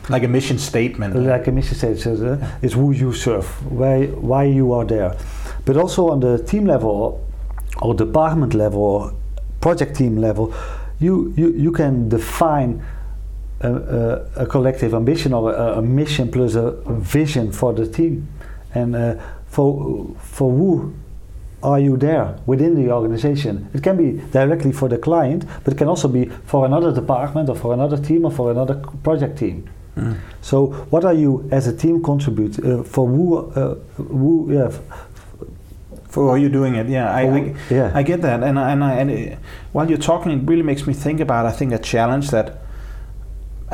Like 0.10 0.24
a 0.24 0.28
mission 0.28 0.60
statement. 0.60 1.16
like 1.16 1.48
a 1.48 1.52
mission 1.52 1.78
states, 1.78 2.06
uh, 2.06 2.38
is 2.62 2.74
who 2.74 2.92
you 2.92 3.14
serve, 3.14 3.46
why 3.72 4.08
why 4.08 4.44
you 4.44 4.74
are 4.74 4.84
there. 4.84 5.16
But 5.64 5.78
also 5.78 6.10
on 6.10 6.20
the 6.20 6.44
team 6.44 6.66
level 6.66 7.26
or 7.82 7.94
department 7.94 8.54
level 8.54 8.82
or 8.82 9.14
project 9.62 9.96
team 9.96 10.18
level, 10.18 10.54
you 11.00 11.34
you, 11.38 11.54
you 11.54 11.72
can 11.72 12.10
define 12.10 12.84
a, 13.64 13.72
a, 14.38 14.44
a 14.44 14.46
collective 14.46 14.94
ambition 14.94 15.34
or 15.34 15.54
a, 15.54 15.80
a 15.80 15.82
mission 15.82 16.32
plus 16.32 16.56
a 16.56 16.72
vision 17.00 17.52
for 17.52 17.74
the 17.74 17.88
team, 17.88 18.28
and 18.74 18.96
uh, 18.96 19.16
for 19.48 20.16
for 20.20 20.52
who 20.52 20.94
are 21.64 21.80
you 21.80 21.96
there 21.98 22.38
within 22.46 22.76
the 22.76 22.92
organization? 22.92 23.70
It 23.74 23.82
can 23.82 23.96
be 23.98 24.22
directly 24.32 24.74
for 24.74 24.90
the 24.90 24.98
client, 24.98 25.46
but 25.64 25.74
it 25.74 25.78
can 25.78 25.88
also 25.88 26.08
be 26.08 26.26
for 26.46 26.66
another 26.66 26.94
department 26.94 27.50
or 27.50 27.56
for 27.56 27.74
another 27.74 27.98
team 27.98 28.26
or 28.26 28.32
for 28.32 28.52
another 28.52 28.76
project 29.04 29.40
team. 29.40 29.70
Mm. 29.96 30.18
So, 30.42 30.68
what 30.90 31.06
are 31.06 31.14
you 31.14 31.48
as 31.52 31.68
a 31.68 31.76
team 31.76 32.04
contribute 32.04 32.60
uh, 32.60 32.84
for 32.84 33.08
who? 33.08 33.52
Uh, 33.52 33.76
who? 33.96 34.52
Yeah, 34.52 34.72
For 36.10 36.30
are 36.30 36.38
you 36.38 36.50
doing 36.50 36.76
it? 36.76 36.90
Yeah, 36.90 37.12
I, 37.12 37.22
I, 37.22 37.56
yeah, 37.70 37.92
I 37.94 38.04
get 38.04 38.22
that, 38.22 38.44
and 38.44 38.60
and, 38.60 38.84
I, 38.84 38.94
and 38.96 39.10
it, 39.10 39.40
while 39.72 39.88
you're 39.90 39.98
talking, 39.98 40.32
it 40.32 40.48
really 40.48 40.64
makes 40.64 40.86
me 40.86 40.94
think 40.94 41.20
about 41.20 41.46
I 41.46 41.52
think 41.52 41.74
a 41.74 41.80
challenge 41.80 42.30
that 42.32 42.63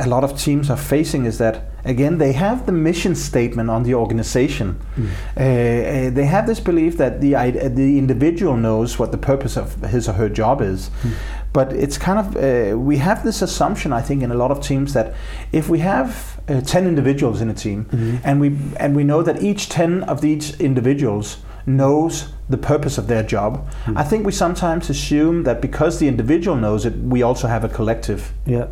a 0.00 0.06
lot 0.06 0.24
of 0.24 0.38
teams 0.38 0.70
are 0.70 0.76
facing 0.76 1.26
is 1.26 1.38
that 1.38 1.70
again 1.84 2.18
they 2.18 2.32
have 2.32 2.66
the 2.66 2.72
mission 2.72 3.14
statement 3.14 3.70
on 3.70 3.82
the 3.82 3.94
organization. 3.94 4.80
Mm. 4.96 5.08
Uh, 5.36 6.10
they 6.14 6.24
have 6.24 6.46
this 6.46 6.60
belief 6.60 6.96
that 6.96 7.20
the 7.20 7.32
the 7.74 7.98
individual 7.98 8.56
knows 8.56 8.98
what 8.98 9.10
the 9.12 9.18
purpose 9.18 9.56
of 9.56 9.74
his 9.90 10.08
or 10.08 10.14
her 10.14 10.28
job 10.28 10.60
is. 10.60 10.90
Mm. 11.02 11.12
But 11.52 11.72
it's 11.72 11.98
kind 11.98 12.18
of 12.18 12.36
uh, 12.36 12.78
we 12.78 12.98
have 12.98 13.24
this 13.24 13.42
assumption 13.42 13.92
I 13.92 14.02
think 14.02 14.22
in 14.22 14.30
a 14.30 14.36
lot 14.36 14.50
of 14.50 14.60
teams 14.60 14.92
that 14.92 15.14
if 15.52 15.68
we 15.68 15.80
have 15.80 16.40
uh, 16.48 16.60
ten 16.60 16.86
individuals 16.86 17.40
in 17.40 17.50
a 17.50 17.54
team 17.54 17.84
mm-hmm. 17.84 18.16
and 18.24 18.40
we 18.40 18.56
and 18.78 18.96
we 18.96 19.04
know 19.04 19.22
that 19.22 19.42
each 19.42 19.68
ten 19.68 20.02
of 20.04 20.20
these 20.20 20.58
individuals 20.60 21.38
knows 21.66 22.32
the 22.48 22.56
purpose 22.56 22.98
of 22.98 23.06
their 23.06 23.22
job. 23.22 23.68
Mm. 23.84 23.96
I 23.96 24.04
think 24.04 24.26
we 24.26 24.32
sometimes 24.32 24.90
assume 24.90 25.44
that 25.44 25.60
because 25.60 25.98
the 25.98 26.08
individual 26.08 26.56
knows 26.56 26.84
it, 26.86 26.96
we 26.96 27.22
also 27.22 27.48
have 27.48 27.64
a 27.64 27.68
collective. 27.68 28.32
Yeah, 28.46 28.66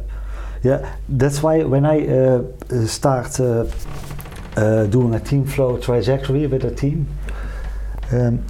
yeah. 0.62 0.96
That's 1.08 1.42
why 1.42 1.64
when 1.64 1.84
I 1.86 2.06
uh, 2.06 2.42
start 2.86 3.40
uh, 3.40 3.66
uh, 4.56 4.86
doing 4.86 5.14
a 5.14 5.20
team 5.20 5.44
flow 5.44 5.78
trajectory 5.78 6.46
with 6.46 6.64
a 6.64 6.74
team, 6.74 7.06
um, 8.12 8.44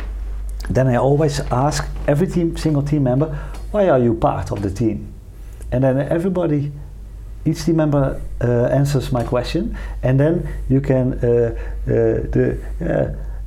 then 0.70 0.86
I 0.88 0.96
always 0.96 1.40
ask 1.50 1.86
every 2.06 2.26
team, 2.26 2.56
single 2.56 2.82
team 2.82 3.04
member, 3.04 3.36
why 3.70 3.88
are 3.88 3.98
you 3.98 4.14
part 4.14 4.50
of 4.52 4.62
the 4.62 4.70
team? 4.70 5.12
And 5.72 5.84
then 5.84 5.98
everybody 5.98 6.72
each 7.44 7.64
team 7.64 7.76
member 7.76 8.20
uh, 8.40 8.64
answers 8.66 9.12
my 9.12 9.24
question, 9.24 9.76
and 10.02 10.18
then 10.18 10.48
you 10.68 10.80
can 10.80 11.14
uh, 11.14 11.26
uh, 11.26 11.54
the 11.86 12.58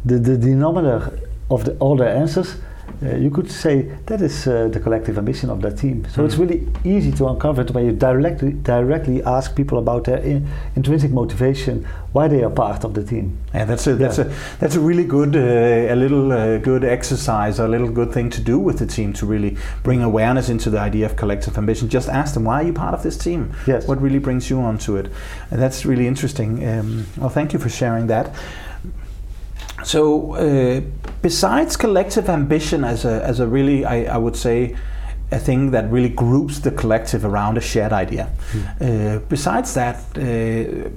the, 0.04 0.18
the 0.18 0.38
denominator 0.38 1.20
of 1.50 1.66
the, 1.66 1.78
all 1.78 1.96
the 1.96 2.10
answers, 2.10 2.56
uh, 3.04 3.16
you 3.16 3.32
could 3.32 3.50
say 3.50 3.92
that 4.06 4.22
is 4.22 4.48
uh, 4.48 4.68
the 4.68 4.80
collective 4.80 5.18
ambition 5.18 5.50
of 5.50 5.62
that 5.62 5.78
team. 5.78 6.06
So 6.06 6.22
mm. 6.22 6.26
it's 6.26 6.36
really 6.36 6.68
easy 6.84 7.12
to 7.14 7.28
uncover 7.28 7.62
it 7.64 7.72
when 7.72 7.86
you 7.86 7.94
directly 7.94 8.52
directly 8.52 9.24
ask 9.24 9.56
people 9.56 9.80
about 9.80 10.04
their 10.04 10.18
in, 10.18 10.48
intrinsic 10.76 11.12
motivation, 11.12 11.88
why 12.12 12.28
they 12.28 12.44
are 12.44 12.50
part 12.52 12.84
of 12.84 12.94
the 12.94 13.04
team. 13.04 13.40
Yeah, 13.54 13.66
that's 13.66 13.88
a 13.88 13.96
that's 13.96 14.20
yeah. 14.20 14.26
a 14.26 14.58
that's 14.60 14.76
a 14.76 14.80
really 14.80 15.04
good 15.04 15.36
uh, 15.36 15.94
a 15.94 15.96
little 15.96 16.32
uh, 16.32 16.58
good 16.60 16.84
exercise, 16.84 17.58
a 17.58 17.68
little 17.68 17.90
good 17.90 18.12
thing 18.12 18.30
to 18.30 18.42
do 18.42 18.60
with 18.60 18.78
the 18.78 18.86
team 18.86 19.14
to 19.14 19.26
really 19.26 19.58
bring 19.82 20.04
awareness 20.04 20.50
into 20.50 20.70
the 20.70 20.80
idea 20.80 21.06
of 21.08 21.16
collective 21.16 21.58
ambition. 21.58 21.90
Just 21.90 22.08
ask 22.08 22.36
them 22.36 22.46
why 22.46 22.62
are 22.62 22.66
you 22.68 22.74
part 22.74 22.94
of 22.94 23.02
this 23.02 23.18
team. 23.18 23.54
Yes. 23.66 23.88
What 23.88 24.00
really 24.00 24.20
brings 24.20 24.50
you 24.50 24.60
onto 24.62 24.96
it? 24.98 25.12
And 25.50 25.60
that's 25.60 25.86
really 25.86 26.06
interesting. 26.06 26.68
Um, 26.68 27.08
well, 27.18 27.30
thank 27.30 27.54
you 27.54 27.60
for 27.60 27.70
sharing 27.70 28.08
that. 28.08 28.36
So, 29.84 30.36
uh, 30.36 30.82
besides 31.22 31.78
collective 31.78 32.30
ambition 32.30 32.84
as 32.84 33.06
a, 33.06 33.24
as 33.24 33.40
a 33.40 33.48
really, 33.48 33.86
I, 33.86 34.16
I, 34.16 34.18
would 34.18 34.36
say, 34.36 34.76
a 35.32 35.40
thing 35.40 35.72
that 35.72 35.90
really 35.92 36.10
groups 36.10 36.60
the 36.60 36.72
collective 36.72 37.26
around 37.26 37.58
a 37.58 37.62
shared 37.62 37.94
idea. 37.94 38.32
Mm. 38.52 39.18
Uh, 39.18 39.20
besides 39.30 39.74
that, 39.76 39.98
uh, 40.18 40.90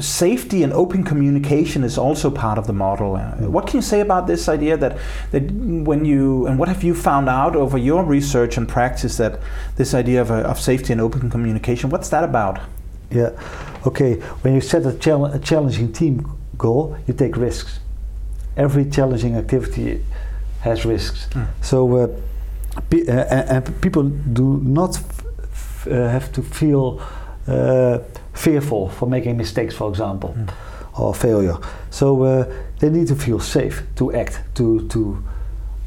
safety 0.00 0.64
and 0.64 0.72
open 0.72 1.04
communication 1.04 1.84
is 1.84 1.96
also 1.96 2.30
part 2.30 2.58
of 2.58 2.66
the 2.66 2.72
model. 2.72 3.12
Mm. 3.12 3.50
What 3.50 3.66
can 3.66 3.76
you 3.76 3.82
say 3.82 4.00
about 4.00 4.26
this 4.26 4.48
idea 4.48 4.76
that, 4.76 4.98
that 5.30 5.42
when 5.50 6.04
you, 6.04 6.46
and 6.46 6.58
what 6.58 6.68
have 6.68 6.82
you 6.82 6.94
found 6.94 7.28
out 7.28 7.54
over 7.54 7.78
your 7.78 8.04
research 8.04 8.56
and 8.56 8.68
practice 8.68 9.16
that 9.18 9.40
this 9.76 9.94
idea 9.94 10.22
of, 10.22 10.30
of 10.30 10.58
safety 10.58 10.92
and 10.92 11.00
open 11.00 11.30
communication, 11.30 11.90
what's 11.90 12.08
that 12.08 12.24
about? 12.24 12.58
Yeah, 13.10 13.30
okay. 13.86 14.14
When 14.42 14.54
you 14.54 14.60
set 14.60 14.84
a, 14.84 15.24
a 15.24 15.38
challenging 15.38 15.92
team 15.92 16.38
goal, 16.56 16.96
you 17.06 17.14
take 17.14 17.36
risks. 17.36 17.79
Every 18.56 18.84
challenging 18.90 19.36
activity 19.36 20.02
has 20.60 20.84
risks. 20.84 21.28
Mm. 21.32 21.46
So, 21.62 21.96
uh, 21.96 22.08
pe 22.90 23.06
uh, 23.08 23.54
and 23.56 23.80
people 23.80 24.02
do 24.32 24.60
not 24.62 25.00
uh, 25.86 25.90
have 25.90 26.32
to 26.32 26.42
feel 26.42 27.00
uh, 27.48 27.98
fearful 28.32 28.88
for 28.88 29.08
making 29.08 29.36
mistakes, 29.36 29.74
for 29.74 29.88
example, 29.88 30.34
mm. 30.36 31.00
or 31.00 31.14
failure. 31.14 31.56
So 31.90 32.22
uh, 32.22 32.44
they 32.78 32.90
need 32.90 33.08
to 33.08 33.16
feel 33.16 33.40
safe 33.40 33.82
to 33.96 34.12
act, 34.12 34.40
to 34.54 34.86
to 34.88 35.22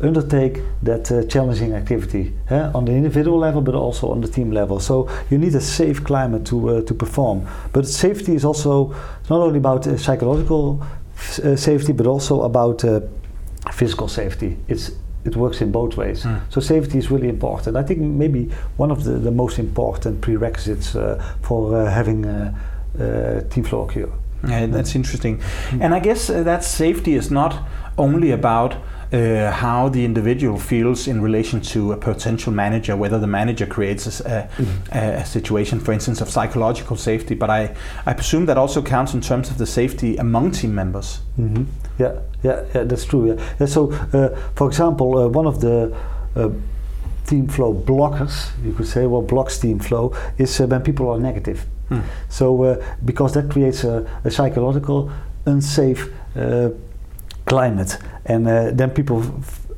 undertake 0.02 0.62
that 0.82 1.12
uh, 1.12 1.24
challenging 1.24 1.74
activity 1.74 2.34
eh, 2.50 2.72
on 2.74 2.86
the 2.86 2.92
individual 2.92 3.38
level 3.38 3.62
but 3.62 3.76
also 3.76 4.10
on 4.10 4.22
the 4.22 4.28
team 4.28 4.52
level 4.52 4.80
so 4.80 5.08
you 5.30 5.38
need 5.38 5.56
a 5.56 5.62
safe 5.62 6.04
climate 6.04 6.46
to 6.46 6.70
uh, 6.70 6.82
to 6.82 6.94
perform 6.94 7.48
but 7.72 7.88
safety 7.88 8.36
is 8.36 8.44
also 8.44 8.94
not 9.30 9.40
only 9.40 9.58
about 9.58 9.88
uh, 9.88 9.98
psychological 9.98 10.84
safety 11.56 11.94
but 11.94 12.08
also 12.08 12.42
about 12.44 12.84
uh, 12.84 13.02
physical 13.72 14.08
safety. 14.08 14.58
It's 14.68 14.92
it 15.26 15.38
works 15.38 15.62
in 15.62 15.72
both 15.72 15.96
ways. 15.96 16.24
Mm. 16.24 16.42
so 16.50 16.60
safety 16.60 16.98
is 16.98 17.10
really 17.10 17.30
important. 17.30 17.78
I 17.78 17.84
think 17.84 18.00
maybe 18.00 18.50
one 18.76 18.92
of 18.92 19.06
the, 19.06 19.12
the 19.12 19.32
most 19.32 19.58
important 19.58 20.20
prerequisites 20.20 20.96
uh, 20.96 21.24
for 21.42 21.90
having 21.90 22.26
a 22.26 22.54
team 23.50 23.64
flow 23.64 23.84
occur 23.84 24.10
yeah, 24.48 24.66
that's 24.66 24.96
interesting 24.96 25.42
and 25.80 25.94
i 25.94 26.00
guess 26.00 26.28
that 26.28 26.64
safety 26.64 27.14
is 27.14 27.32
not 27.32 27.66
only 27.98 28.32
about 28.32 28.76
uh, 29.14 29.52
how 29.52 29.90
the 29.90 30.04
individual 30.04 30.58
feels 30.58 31.08
in 31.08 31.22
relation 31.22 31.62
to 31.62 31.92
a 31.92 31.98
potential 31.98 32.52
manager, 32.52 32.98
whether 32.98 33.20
the 33.20 33.28
manager 33.28 33.66
creates 33.66 34.08
a, 34.22 34.50
mm-hmm. 34.58 34.98
a, 34.98 35.24
situation, 35.24 35.80
for 35.80 35.92
instance, 35.92 36.20
of 36.20 36.30
psychological 36.30 36.98
safety. 36.98 37.36
But 37.36 37.52
I, 37.52 37.76
I 38.08 38.14
presume 38.14 38.48
that 38.48 38.58
also 38.58 38.82
counts 38.82 39.14
in 39.14 39.22
terms 39.22 39.52
of 39.52 39.60
the 39.60 39.68
safety 39.68 40.18
among 40.18 40.52
team 40.52 40.74
members. 40.74 41.20
Mm-hmm. 41.40 41.66
Yeah, 42.00 42.20
yeah, 42.42 42.66
yeah, 42.74 42.84
that's 42.86 43.06
true. 43.06 43.28
Yeah. 43.28 43.56
yeah 43.60 43.68
so, 43.68 43.92
uh, 43.92 44.36
for 44.56 44.68
example, 44.68 45.18
uh, 45.20 45.28
one 45.28 45.46
of 45.46 45.62
the 45.62 45.96
uh, 47.34 47.38
team 47.38 47.48
flow 47.48 47.74
blockers, 47.74 48.52
you 48.64 48.74
could 48.74 48.88
say, 48.88 49.06
well, 49.08 49.22
blocks 49.22 49.60
team 49.60 49.80
flow, 49.80 50.14
is 50.38 50.60
uh, 50.60 50.68
when 50.68 50.82
people 50.82 51.10
are 51.10 51.20
negative. 51.20 51.66
Mm. 51.90 52.04
So, 52.30 52.64
uh, 52.64 52.86
because 53.06 53.34
that 53.34 53.50
creates 53.50 53.84
a, 53.84 54.06
a 54.24 54.32
psychological 54.32 55.12
unsafe 55.46 56.10
climate, 57.46 57.98
and 58.26 58.48
uh, 58.48 58.72
then 58.72 58.90
people 58.90 59.24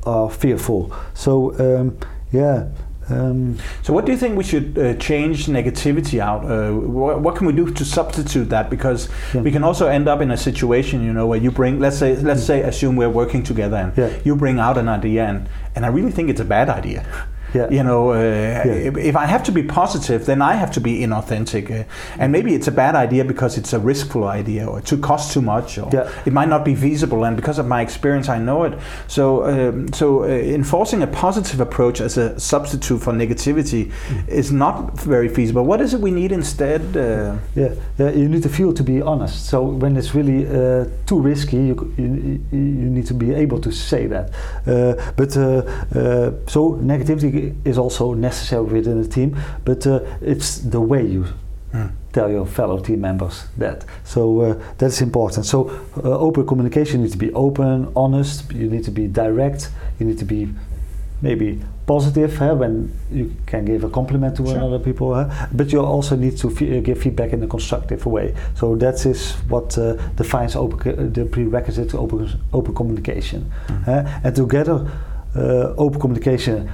are 0.05 0.29
fearful. 0.29 0.93
So 1.13 1.53
um, 1.59 1.97
yeah. 2.31 2.67
Um, 3.09 3.57
so, 3.83 3.93
what 3.93 4.05
do 4.05 4.11
you 4.11 4.17
think 4.17 4.35
we 4.35 4.43
should 4.43 4.77
uh, 4.77 4.95
change 4.95 5.45
negativity 5.45 6.19
out? 6.19 6.43
Uh, 6.43 6.71
wh- 6.71 7.21
what 7.21 7.35
can 7.35 7.45
we 7.45 7.53
do 7.53 7.71
to 7.71 7.85
substitute 7.85 8.49
that? 8.49 8.69
Because 8.69 9.09
yeah. 9.33 9.41
we 9.41 9.51
can 9.51 9.63
also 9.63 9.87
end 9.87 10.07
up 10.07 10.21
in 10.21 10.31
a 10.31 10.37
situation, 10.37 11.03
you 11.03 11.13
know, 11.13 11.27
where 11.27 11.39
you 11.39 11.51
bring, 11.51 11.79
let's 11.79 11.99
say, 11.99 12.15
let's 12.15 12.43
say, 12.43 12.61
assume 12.61 12.95
we're 12.95 13.09
working 13.09 13.43
together, 13.43 13.77
and 13.77 13.95
yeah. 13.95 14.17
you 14.25 14.35
bring 14.35 14.59
out 14.59 14.77
an 14.77 14.89
idea, 14.89 15.25
and, 15.25 15.47
and 15.75 15.85
I 15.85 15.89
really 15.89 16.11
think 16.11 16.31
it's 16.31 16.41
a 16.41 16.45
bad 16.45 16.69
idea. 16.69 17.05
Yeah. 17.55 17.69
You 17.69 17.83
know, 17.83 18.11
uh, 18.11 18.15
yeah. 18.15 18.97
if 18.97 19.15
I 19.15 19.25
have 19.25 19.43
to 19.43 19.51
be 19.51 19.63
positive, 19.63 20.25
then 20.25 20.41
I 20.41 20.53
have 20.55 20.71
to 20.73 20.81
be 20.81 20.99
inauthentic. 20.99 21.71
Uh, 21.71 21.85
and 22.19 22.31
maybe 22.31 22.53
it's 22.53 22.67
a 22.67 22.71
bad 22.71 22.95
idea 22.95 23.23
because 23.23 23.57
it's 23.57 23.71
a 23.71 23.79
riskful 23.79 24.27
idea 24.27 24.67
or 24.67 24.79
it 24.79 25.01
costs 25.01 25.33
too 25.33 25.41
much 25.41 25.77
or 25.77 25.89
yeah. 25.93 26.11
it 26.25 26.33
might 26.33 26.49
not 26.49 26.65
be 26.65 26.75
feasible. 26.75 27.23
And 27.23 27.35
because 27.35 27.57
of 27.57 27.65
my 27.65 27.81
experience, 27.81 28.27
I 28.27 28.39
know 28.39 28.63
it. 28.65 28.77
So, 29.07 29.45
um, 29.45 29.93
so 29.93 30.23
uh, 30.23 30.27
enforcing 30.27 31.01
a 31.01 31.07
positive 31.07 31.61
approach 31.61 32.01
as 32.01 32.17
a 32.17 32.37
substitute 32.39 32.99
for 32.99 33.13
negativity 33.13 33.91
mm. 33.91 34.27
is 34.27 34.51
not 34.51 34.99
very 34.99 35.29
feasible. 35.29 35.63
What 35.63 35.79
is 35.79 35.93
it 35.93 36.01
we 36.01 36.11
need 36.11 36.31
instead? 36.31 36.81
Uh? 36.97 37.37
yeah. 37.55 37.73
yeah, 37.97 38.09
you 38.09 38.27
need 38.27 38.43
to 38.43 38.49
feel 38.49 38.73
to 38.73 38.83
be 38.83 39.01
honest. 39.01 39.45
So 39.45 39.63
when 39.63 39.95
it's 39.95 40.13
really 40.13 40.45
uh, 40.45 40.85
too 41.05 41.19
risky, 41.21 41.57
you, 41.57 41.93
you, 41.97 42.05
you, 42.51 42.89
need 42.95 43.05
to 43.07 43.13
be 43.13 43.33
able 43.33 43.59
to 43.61 43.71
say 43.71 44.07
that. 44.07 44.31
Uh, 44.67 44.95
but 45.15 45.31
so 45.31 46.79
negativity 46.81 47.44
is 47.63 47.77
also 47.77 48.13
necessary 48.13 48.63
within 48.63 48.99
a 48.99 49.07
team, 49.07 49.37
but 49.63 49.85
uh, 49.87 49.99
it's 50.21 50.59
the 50.59 50.81
way 50.81 51.05
you 51.05 51.25
mm. 51.73 51.91
tell 52.13 52.29
your 52.29 52.45
fellow 52.45 52.79
team 52.79 53.01
members 53.01 53.45
that. 53.57 53.85
So 54.03 54.41
uh, 54.41 54.63
that's 54.77 55.01
important. 55.01 55.45
So 55.45 55.69
uh, 55.97 56.17
open 56.17 56.45
communication 56.47 57.01
needs 57.01 57.13
to 57.13 57.17
be 57.17 57.33
open, 57.33 57.91
honest. 57.95 58.51
You 58.51 58.69
need 58.69 58.83
to 58.85 58.91
be 58.91 59.07
direct. 59.07 59.69
You 59.99 60.05
need 60.05 60.19
to 60.19 60.25
be 60.25 60.49
maybe 61.21 61.61
positive 61.87 62.35
huh, 62.37 62.55
when 62.55 62.91
you 63.11 63.33
can 63.45 63.65
give 63.65 63.83
a 63.83 63.89
compliment 63.89 64.35
to 64.37 64.45
sure. 64.45 64.57
another 64.57 64.79
people, 64.79 65.13
huh? 65.13 65.47
but 65.53 65.71
you 65.71 65.79
also 65.79 66.15
need 66.15 66.37
to 66.37 66.49
f- 66.49 66.83
give 66.83 66.99
feedback 66.99 67.31
in 67.31 67.41
a 67.43 67.47
constructive 67.47 68.05
way. 68.05 68.35
So 68.55 68.75
that 68.75 69.05
is 69.05 69.33
what 69.49 69.77
uh, 69.77 69.93
defines 70.15 70.55
open, 70.55 71.13
the 71.13 71.25
prerequisite 71.25 71.89
to 71.91 71.99
open, 71.99 72.29
open 72.53 72.73
communication. 72.73 73.51
Mm. 73.67 74.21
and 74.23 74.35
together, 74.35 74.91
uh, 75.35 75.73
open 75.77 75.99
communication 75.99 76.69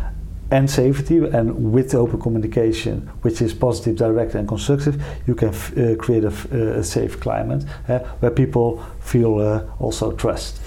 and 0.52 0.70
safety 0.70 1.18
and 1.18 1.72
with 1.72 1.96
open 1.96 2.20
communication 2.20 3.10
which 3.22 3.42
is 3.42 3.54
positive 3.54 3.96
direct 3.96 4.36
and 4.36 4.48
constructive 4.48 5.02
you 5.26 5.34
can 5.34 5.50
uh, 5.50 5.96
create 5.96 6.24
a, 6.24 6.80
a, 6.80 6.84
safe 6.84 7.20
climate 7.20 7.64
uh, 7.88 8.00
where 8.20 8.32
people 8.32 8.84
feel 9.00 9.40
uh, 9.40 9.64
also 9.80 10.12
trust. 10.12 10.60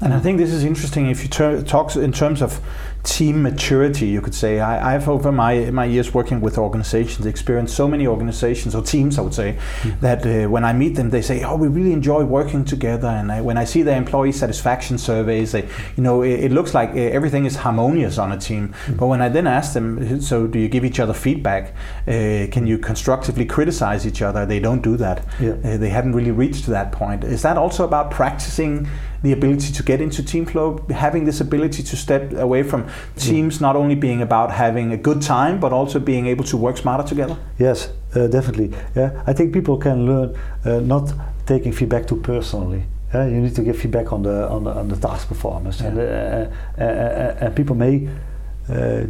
And 0.00 0.12
I 0.12 0.18
think 0.18 0.38
this 0.38 0.52
is 0.52 0.64
interesting 0.64 1.10
if 1.10 1.22
you 1.22 1.28
talk 1.62 1.94
in 1.94 2.12
terms 2.12 2.42
of 2.42 2.60
team 3.02 3.42
maturity, 3.42 4.06
you 4.06 4.20
could 4.20 4.34
say. 4.34 4.60
I, 4.60 4.92
have 4.92 5.08
over 5.08 5.32
my 5.32 5.70
my 5.70 5.84
years 5.84 6.14
working 6.14 6.40
with 6.40 6.56
organizations 6.56 7.26
experienced 7.26 7.74
so 7.74 7.88
many 7.88 8.06
organizations 8.06 8.74
or 8.74 8.82
teams, 8.82 9.18
I 9.18 9.22
would 9.22 9.34
say, 9.34 9.58
mm. 9.80 10.00
that 10.00 10.24
uh, 10.24 10.48
when 10.48 10.64
I 10.64 10.72
meet 10.72 10.94
them, 10.94 11.10
they 11.10 11.22
say, 11.22 11.42
"Oh, 11.42 11.56
we 11.56 11.68
really 11.68 11.92
enjoy 11.92 12.24
working 12.24 12.64
together." 12.64 13.08
And 13.08 13.32
I, 13.32 13.40
when 13.40 13.58
I 13.58 13.64
see 13.64 13.82
their 13.82 13.96
employee 13.96 14.32
satisfaction 14.32 14.98
surveys, 14.98 15.52
they, 15.52 15.62
you 15.96 16.02
know, 16.02 16.22
it, 16.22 16.44
it 16.44 16.52
looks 16.52 16.74
like 16.74 16.90
uh, 16.90 17.18
everything 17.18 17.44
is 17.44 17.56
harmonious 17.56 18.18
on 18.18 18.30
a 18.30 18.38
team. 18.38 18.74
Mm. 18.86 18.98
But 18.98 19.06
when 19.06 19.20
I 19.20 19.28
then 19.28 19.46
ask 19.46 19.72
them, 19.72 20.20
"So 20.20 20.46
do 20.46 20.58
you 20.58 20.68
give 20.68 20.84
each 20.84 21.00
other 21.00 21.14
feedback? 21.14 21.74
Uh, 22.06 22.46
can 22.52 22.66
you 22.66 22.78
constructively 22.78 23.46
criticize 23.46 24.06
each 24.06 24.22
other?" 24.22 24.46
They 24.46 24.60
don't 24.60 24.82
do 24.82 24.96
that. 24.98 25.24
Yeah. 25.40 25.56
Uh, 25.64 25.76
they 25.76 25.88
haven't 25.88 26.14
really 26.14 26.30
reached 26.30 26.66
that 26.66 26.92
point. 26.92 27.24
Is 27.24 27.42
that 27.42 27.56
also 27.56 27.84
about 27.84 28.10
practicing? 28.10 28.88
the 29.22 29.32
ability 29.32 29.72
to 29.72 29.82
get 29.82 30.00
into 30.00 30.22
team 30.22 30.44
flow, 30.44 30.84
having 30.90 31.24
this 31.24 31.40
ability 31.40 31.82
to 31.82 31.96
step 31.96 32.32
away 32.34 32.62
from 32.62 32.88
teams 33.16 33.60
not 33.60 33.76
only 33.76 33.94
being 33.94 34.22
about 34.22 34.50
having 34.50 34.92
a 34.92 34.96
good 34.96 35.22
time, 35.22 35.60
but 35.60 35.72
also 35.72 35.98
being 35.98 36.26
able 36.26 36.44
to 36.44 36.56
work 36.56 36.76
smarter 36.76 37.06
together? 37.08 37.36
Yes, 37.58 37.92
uh, 38.14 38.26
definitely. 38.26 38.72
Yeah, 38.94 39.22
I 39.26 39.32
think 39.32 39.52
people 39.52 39.76
can 39.76 40.06
learn 40.06 40.36
uh, 40.64 40.80
not 40.80 41.12
taking 41.46 41.72
feedback 41.72 42.06
too 42.06 42.16
personally. 42.16 42.84
Yeah, 43.14 43.26
you 43.26 43.40
need 43.40 43.54
to 43.56 43.62
give 43.62 43.78
feedback 43.78 44.12
on 44.12 44.22
the 44.22 44.48
on 44.48 44.64
the, 44.64 44.70
on 44.70 44.88
the 44.88 44.96
task 44.96 45.28
performance, 45.28 45.80
yeah. 45.80 45.88
and, 45.88 45.98
uh, 45.98 46.02
uh, 46.02 46.82
uh, 46.82 46.84
uh 46.84 47.44
and 47.44 47.56
people 47.56 47.76
may 47.76 48.08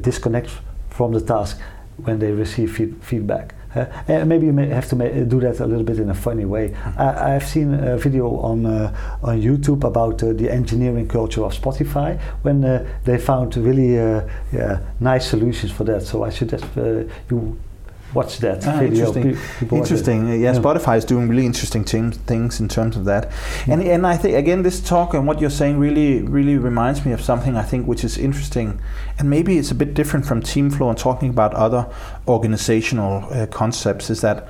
disconnect 0.03 0.51
from 0.91 1.12
the 1.12 1.21
task 1.21 1.61
when 1.97 2.19
they 2.19 2.33
receive 2.33 2.77
feed 2.77 2.97
feedback. 3.01 3.55
Uh, 3.75 4.25
maybe 4.25 4.47
you 4.47 4.52
may 4.52 4.69
have 4.69 4.88
to 4.88 5.25
do 5.25 5.41
that 5.41 5.61
a 5.61 5.67
little 5.67 5.85
bit 5.85 5.99
in 5.99 6.11
a 6.11 6.14
funny 6.14 6.45
way. 6.45 6.75
I, 6.97 7.31
have 7.31 7.47
seen 7.47 7.75
a 7.75 7.97
video 7.97 8.29
on 8.37 8.67
uh, 8.67 9.19
on 9.23 9.41
YouTube 9.41 9.85
about 9.85 10.23
uh, 10.23 10.33
the 10.33 10.50
engineering 10.50 11.09
culture 11.09 11.45
of 11.45 11.52
Spotify 11.55 12.21
when 12.43 12.64
uh, 12.64 12.87
they 13.05 13.19
found 13.19 13.57
really 13.57 13.99
uh, 13.99 14.29
yeah, 14.52 14.81
nice 15.00 15.29
solutions 15.29 15.73
for 15.73 15.85
that. 15.85 16.02
So 16.02 16.25
I 16.25 16.31
suggest 16.31 16.64
uh, 16.76 17.05
you 17.31 17.59
watch 18.14 18.38
that 18.38 18.66
ah, 18.66 18.78
video. 18.78 19.12
Interesting. 19.12 19.78
interesting. 19.78 20.28
Yeah, 20.28 20.35
yeah, 20.35 20.54
Spotify 20.54 20.99
is 20.99 21.04
doing 21.04 21.28
really 21.28 21.47
interesting 21.47 21.85
things 21.85 22.61
in 22.61 22.69
terms 22.69 22.97
of 22.97 23.04
that. 23.07 23.31
Yeah. 23.66 23.75
And 23.75 23.83
and 23.83 24.07
I 24.07 24.16
think 24.16 24.37
again 24.37 24.62
this 24.62 24.81
talk 24.81 25.14
and 25.14 25.26
what 25.26 25.40
you're 25.40 25.50
saying 25.50 25.78
really 25.78 26.23
really 26.23 26.57
reminds 26.57 27.04
me 27.04 27.12
of 27.12 27.21
something 27.21 27.57
I 27.57 27.62
think 27.62 27.87
which 27.87 28.04
is 28.04 28.19
interesting, 28.19 28.81
and 29.19 29.28
maybe 29.28 29.59
it's 29.59 29.71
a 29.71 29.75
bit 29.75 29.95
different 29.95 30.26
from 30.26 30.42
team 30.42 30.71
flow 30.71 30.88
and 30.88 30.99
talking 30.99 31.31
about 31.31 31.54
other 31.54 31.88
organizational 32.28 33.26
uh, 33.33 33.47
concepts. 33.47 34.11
Is 34.11 34.21
that 34.21 34.49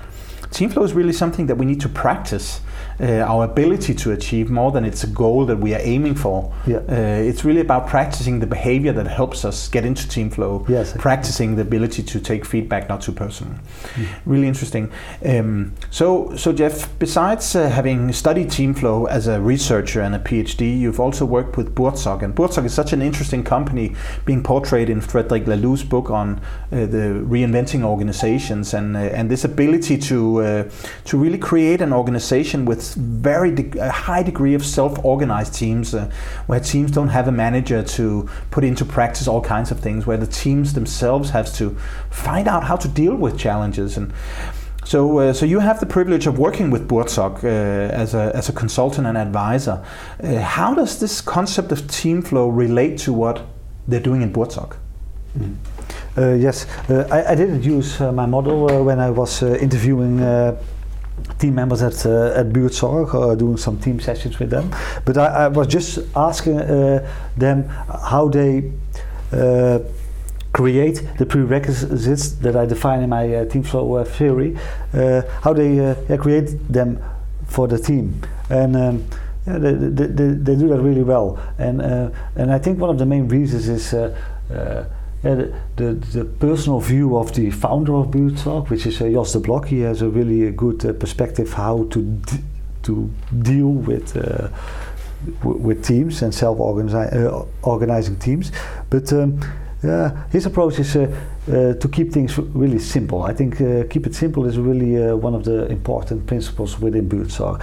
team 0.51 0.71
flow 0.71 0.83
is 0.83 0.93
really 0.93 1.13
something 1.13 1.47
that 1.47 1.57
we 1.57 1.67
need 1.67 1.81
to 1.81 1.89
practice 1.89 2.61
uh, 3.01 3.33
our 3.33 3.45
ability 3.45 3.95
to 3.95 4.13
achieve 4.13 4.51
more 4.51 4.71
than 4.73 4.85
it's 4.85 5.05
a 5.05 5.07
goal 5.07 5.47
that 5.47 5.57
we 5.57 5.75
are 5.75 5.81
aiming 5.83 6.15
for. 6.15 6.53
Yeah. 6.67 6.79
Uh, 6.89 7.29
it's 7.29 7.45
really 7.45 7.61
about 7.61 7.87
practicing 7.87 8.41
the 8.41 8.47
behavior 8.47 8.93
that 8.93 9.07
helps 9.07 9.45
us 9.45 9.69
get 9.69 9.85
into 9.85 10.09
team 10.09 10.31
flow. 10.31 10.65
Yes. 10.69 10.95
Practicing 10.99 11.57
the 11.57 11.63
ability 11.63 12.03
to 12.03 12.21
take 12.21 12.45
feedback, 12.45 12.89
not 12.89 13.03
too 13.03 13.13
personal. 13.13 13.55
Mm. 13.95 14.09
Really 14.27 14.49
interesting. 14.49 14.91
Um, 15.25 15.75
so, 15.91 16.35
so 16.37 16.53
Jef, 16.53 16.89
besides 16.99 17.55
uh, 17.55 17.69
having 17.69 18.13
studied 18.13 18.51
team 18.51 18.75
flow 18.75 19.07
as 19.07 19.27
a 19.27 19.41
researcher 19.41 20.01
and 20.01 20.15
a 20.15 20.19
PhD, 20.19 20.79
you've 20.79 21.01
also 21.01 21.25
worked 21.25 21.57
with 21.57 21.75
Buurtzorg, 21.75 22.23
and 22.23 22.35
Buurtzorg 22.35 22.65
is 22.65 22.75
such 22.75 22.93
an 22.93 23.03
interesting 23.03 23.45
company, 23.45 23.95
being 24.25 24.43
portrayed 24.43 24.89
in 24.89 25.01
Frederic 25.01 25.45
Laloux's 25.45 25.85
book 25.85 26.11
on 26.11 26.41
uh, 26.71 26.87
the 26.87 27.23
reinventing 27.27 27.83
organizations 27.83 28.75
and 28.75 28.97
uh, 28.97 29.01
and 29.01 29.31
this 29.31 29.45
ability 29.45 29.99
to 29.99 30.41
uh, 30.41 30.71
to 31.05 31.17
really 31.17 31.39
create 31.39 31.81
an 31.81 31.93
organization 31.93 32.65
with 32.65 32.82
very 32.95 33.51
de- 33.51 33.79
a 33.79 33.91
high 33.91 34.23
degree 34.23 34.55
of 34.55 34.65
self-organized 34.65 35.55
teams 35.55 35.95
uh, 35.95 36.11
where 36.47 36.61
teams 36.61 36.91
don't 36.91 37.09
have 37.09 37.29
a 37.29 37.33
manager 37.33 37.83
to 37.83 38.29
put 38.51 38.65
into 38.65 38.85
practice 38.85 39.27
all 39.27 39.41
kinds 39.41 39.71
of 39.71 39.81
things 39.81 40.07
where 40.07 40.17
the 40.17 40.27
teams 40.27 40.73
themselves 40.75 41.31
have 41.31 41.53
to 41.55 41.71
find 42.11 42.47
out 42.49 42.65
how 42.65 42.77
to 42.77 42.89
deal 42.89 43.15
with 43.15 43.39
challenges 43.39 43.97
and 43.97 44.13
so, 44.85 45.19
uh, 45.19 45.33
so 45.33 45.47
you 45.47 45.61
have 45.61 45.79
the 45.79 45.87
privilege 45.87 46.27
of 46.27 46.39
working 46.39 46.71
with 46.71 46.89
Buurtzorg 46.89 47.45
uh, 47.45 47.47
as, 47.47 48.15
a, 48.15 48.33
as 48.35 48.49
a 48.49 48.53
consultant 48.53 49.07
and 49.07 49.17
advisor. 49.17 49.85
Uh, 50.23 50.41
how 50.41 50.75
does 50.75 50.99
this 50.99 51.21
concept 51.21 51.71
of 51.71 51.87
team 51.89 52.21
flow 52.21 52.49
relate 52.49 52.99
to 52.99 53.13
what 53.13 53.47
they're 53.87 54.01
doing 54.01 54.23
in 54.23 54.33
Buurtzorg? 54.33 54.77
Mm. 55.39 55.57
Uh, 56.17 56.35
yes, 56.35 56.67
uh, 56.91 57.09
I, 57.11 57.33
I, 57.33 57.35
didn't 57.35 57.63
use 57.63 58.01
uh, 58.01 58.13
my 58.13 58.27
model 58.27 58.85
when 58.85 59.01
I 59.01 59.11
was 59.11 59.43
interviewing 59.43 60.19
team 61.39 61.55
members 61.55 61.83
at 61.83 62.07
uh, 62.07 62.41
at 62.41 62.53
Buurtzorg, 62.53 63.15
uh, 63.15 63.35
doing 63.35 63.57
some 63.57 63.79
team 63.79 64.01
sessions 64.01 64.39
with 64.39 64.51
them. 64.51 64.71
But 65.05 65.19
I, 65.19 65.45
I 65.45 65.49
was 65.49 65.67
just 65.67 65.99
asking 66.17 66.59
uh, 66.61 67.09
them 67.37 67.69
how 67.69 68.29
they 68.29 68.73
uh, 69.33 69.81
create 70.53 71.03
the 71.19 71.27
prerequisites 71.27 72.33
that 72.33 72.57
I 72.57 72.67
define 72.67 73.03
in 73.03 73.11
my 73.11 73.35
uh, 73.35 73.45
team 73.47 73.63
flow 73.63 73.95
uh, 73.95 74.05
theory, 74.05 74.57
how 75.43 75.53
they 75.55 75.77
yeah, 75.77 76.17
create 76.17 76.51
them 76.73 77.03
for 77.47 77.67
the 77.69 77.79
team. 77.79 78.21
And 78.51 78.77
um, 78.77 79.05
yeah, 79.47 79.59
they, 79.59 79.73
they, 79.73 80.07
they, 80.07 80.57
do 80.57 80.69
that 80.69 80.81
really 80.81 81.03
well. 81.03 81.39
And, 81.59 81.81
and 82.37 82.53
I 82.53 82.59
think 82.59 82.79
one 82.79 82.91
of 82.91 82.99
the 82.99 83.07
main 83.07 83.29
reasons 83.29 83.69
is 83.69 83.93
yeah, 83.93 84.85
the, 85.23 85.55
the, 85.77 85.95
the, 85.95 86.25
personal 86.25 86.81
view 86.81 87.17
of 87.17 87.33
the 87.35 87.51
founder 87.51 87.95
of 87.95 88.09
Buurtzorg, 88.09 88.71
which 88.71 88.87
is 88.87 89.01
uh, 89.01 89.09
Jos 89.09 89.33
de 89.33 89.39
Blok, 89.39 89.67
he 89.67 89.81
has 89.81 90.03
a 90.03 90.09
really 90.09 90.47
a 90.47 90.51
good 90.51 90.85
uh, 90.85 90.93
perspective 90.93 91.53
how 91.53 91.85
to 91.91 92.21
to 92.83 93.09
deal 93.43 93.69
with 93.69 94.17
uh, 94.17 94.49
with 95.45 95.85
teams 95.85 96.23
and 96.23 96.35
self-organizing 96.35 98.17
uh, 98.17 98.19
teams. 98.19 98.51
But 98.91 99.13
um, 99.13 99.41
yeah, 99.85 100.25
his 100.31 100.47
approach 100.47 100.81
is 100.81 100.97
uh, 100.97 101.15
uh, 101.49 101.75
to 101.75 101.89
keep 101.89 102.13
things 102.13 102.37
really 102.39 102.81
simple. 102.81 103.23
I 103.23 103.33
think 103.33 103.59
keep 103.91 104.07
it 104.07 104.15
simple 104.15 104.47
is 104.47 104.59
really 104.59 105.15
one 105.15 105.35
of 105.35 105.45
the 105.45 105.67
important 105.67 106.27
principles 106.27 106.81
within 106.81 107.09
Buurtzorg. 107.09 107.63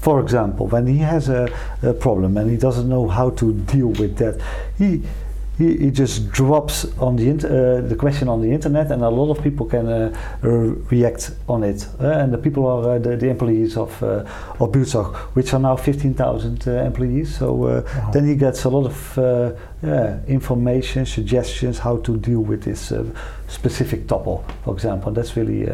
For 0.00 0.20
example, 0.20 0.66
when 0.68 0.86
he 0.86 0.98
has 0.98 1.28
a, 1.28 1.48
a 1.82 1.92
problem 1.92 2.36
and 2.36 2.50
he 2.50 2.56
doesn't 2.56 2.88
know 2.88 3.08
how 3.08 3.30
to 3.30 3.52
deal 3.52 3.88
with 3.88 4.16
that, 4.18 4.40
he 4.78 5.02
he, 5.58 5.76
he 5.76 5.90
just 5.90 6.30
drops 6.30 6.84
on 6.98 7.16
the 7.16 7.30
uh, 7.30 7.80
the 7.88 7.96
question 7.96 8.28
on 8.28 8.42
the 8.42 8.50
internet, 8.50 8.90
and 8.90 9.02
a 9.02 9.08
lot 9.08 9.30
of 9.30 9.42
people 9.42 9.66
can 9.66 9.86
uh, 9.88 10.12
react 10.90 11.30
on 11.48 11.64
it. 11.64 11.88
Uh, 11.98 12.08
and 12.08 12.32
the 12.32 12.38
people 12.38 12.66
are 12.66 12.96
uh, 12.96 12.98
the, 12.98 13.16
the, 13.16 13.28
employees 13.28 13.76
of 13.76 14.02
uh, 14.02 14.24
of 14.60 14.70
Buurtzorg, 14.72 15.14
which 15.34 15.54
are 15.54 15.60
now 15.60 15.76
15,000 15.76 16.68
uh, 16.68 16.70
employees. 16.84 17.38
So 17.38 17.52
wow. 17.54 18.10
then 18.12 18.26
he 18.26 18.36
gets 18.36 18.64
a 18.64 18.68
lot 18.68 18.86
of 18.86 19.62
yeah, 19.82 20.18
information, 20.26 21.06
suggestions 21.06 21.78
how 21.78 21.98
to 21.98 22.16
deal 22.16 22.40
with 22.40 22.62
this 22.64 22.92
specific 23.48 24.08
topic, 24.08 24.44
for 24.64 24.74
example. 24.74 25.12
That's 25.12 25.36
really 25.36 25.68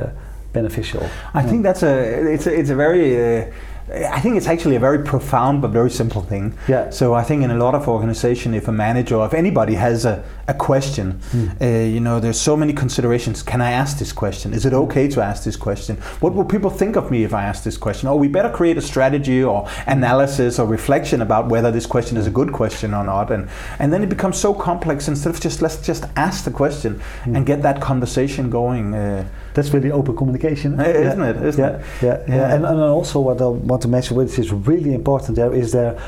beneficial. 0.52 1.08
I 1.34 1.40
yeah. 1.40 1.48
think 1.48 1.62
that's 1.62 1.82
a 1.82 2.32
it's 2.32 2.46
a, 2.46 2.52
it's 2.58 2.70
a 2.70 2.76
very 2.76 3.50
I 3.94 4.20
think 4.20 4.36
it's 4.36 4.46
actually 4.46 4.76
a 4.76 4.80
very 4.80 5.04
profound 5.04 5.60
but 5.60 5.70
very 5.70 5.90
simple 5.90 6.22
thing. 6.22 6.56
Yeah. 6.66 6.90
So 6.90 7.14
I 7.14 7.22
think 7.22 7.42
in 7.42 7.50
a 7.50 7.58
lot 7.58 7.74
of 7.74 7.88
organization, 7.88 8.54
if 8.54 8.68
a 8.68 8.72
manager 8.72 9.16
or 9.16 9.26
if 9.26 9.34
anybody 9.34 9.74
has 9.74 10.04
a, 10.04 10.24
a 10.48 10.54
question, 10.54 11.20
mm. 11.30 11.60
uh, 11.60 11.86
you 11.94 12.00
know, 12.00 12.20
there's 12.20 12.40
so 12.40 12.56
many 12.56 12.72
considerations. 12.72 13.42
Can 13.42 13.60
I 13.60 13.70
ask 13.70 13.98
this 13.98 14.12
question? 14.12 14.52
Is 14.52 14.66
it 14.66 14.72
okay 14.72 15.08
to 15.08 15.22
ask 15.22 15.44
this 15.44 15.56
question? 15.56 15.96
What 16.20 16.34
will 16.34 16.44
people 16.44 16.70
think 16.70 16.96
of 16.96 17.10
me 17.10 17.24
if 17.24 17.32
I 17.32 17.44
ask 17.44 17.62
this 17.62 17.76
question? 17.76 18.08
Oh, 18.08 18.16
we 18.16 18.28
better 18.28 18.50
create 18.50 18.76
a 18.76 18.82
strategy 18.82 19.42
or 19.42 19.68
analysis 19.86 20.58
or 20.58 20.66
reflection 20.66 21.22
about 21.22 21.48
whether 21.48 21.70
this 21.70 21.86
question 21.86 22.16
is 22.16 22.26
a 22.26 22.30
good 22.30 22.52
question 22.52 22.92
or 22.94 23.04
not. 23.04 23.30
And 23.30 23.48
and 23.78 23.92
then 23.92 24.02
it 24.02 24.08
becomes 24.08 24.36
so 24.36 24.52
complex. 24.52 25.08
Instead 25.08 25.34
of 25.34 25.40
just 25.40 25.62
let's 25.62 25.86
just 25.86 26.04
ask 26.16 26.44
the 26.44 26.50
question 26.50 27.00
mm. 27.24 27.36
and 27.36 27.46
get 27.46 27.62
that 27.62 27.80
conversation 27.80 28.50
going. 28.50 28.94
Uh, 28.94 29.28
that's 29.54 29.72
really 29.74 29.90
open 29.90 30.16
communication, 30.16 30.80
isn't 30.80 31.20
yeah. 31.20 31.30
it? 31.30 31.36
Isn't 31.44 31.60
yeah. 31.60 31.70
it? 31.70 31.84
Yeah, 32.02 32.22
yeah. 32.26 32.34
yeah. 32.36 32.54
And, 32.54 32.64
and 32.64 32.80
also 32.80 33.20
what 33.20 33.40
I 33.40 33.46
want 33.46 33.82
to 33.82 33.88
mention, 33.88 34.16
which 34.16 34.38
is 34.38 34.50
really 34.50 34.94
important 34.94 35.36
there, 35.36 35.52
is 35.52 35.72
their 35.72 36.00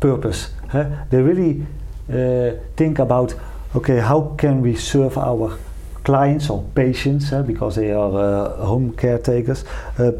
purpose. 0.00 0.50
Huh? 0.70 1.04
They 1.10 1.20
really 1.20 1.66
uh, 2.10 2.58
think 2.76 2.98
about, 2.98 3.34
okay, 3.74 3.98
how 4.00 4.34
can 4.36 4.62
we 4.62 4.76
serve 4.76 5.18
our 5.18 5.58
clients 6.06 6.50
or 6.50 6.62
patients, 6.74 7.32
uh, 7.32 7.42
because 7.42 7.74
they 7.74 7.92
are 7.92 8.12
uh, 8.14 8.64
home 8.64 8.92
caretakers. 8.92 9.64
Uh, 9.98 10.12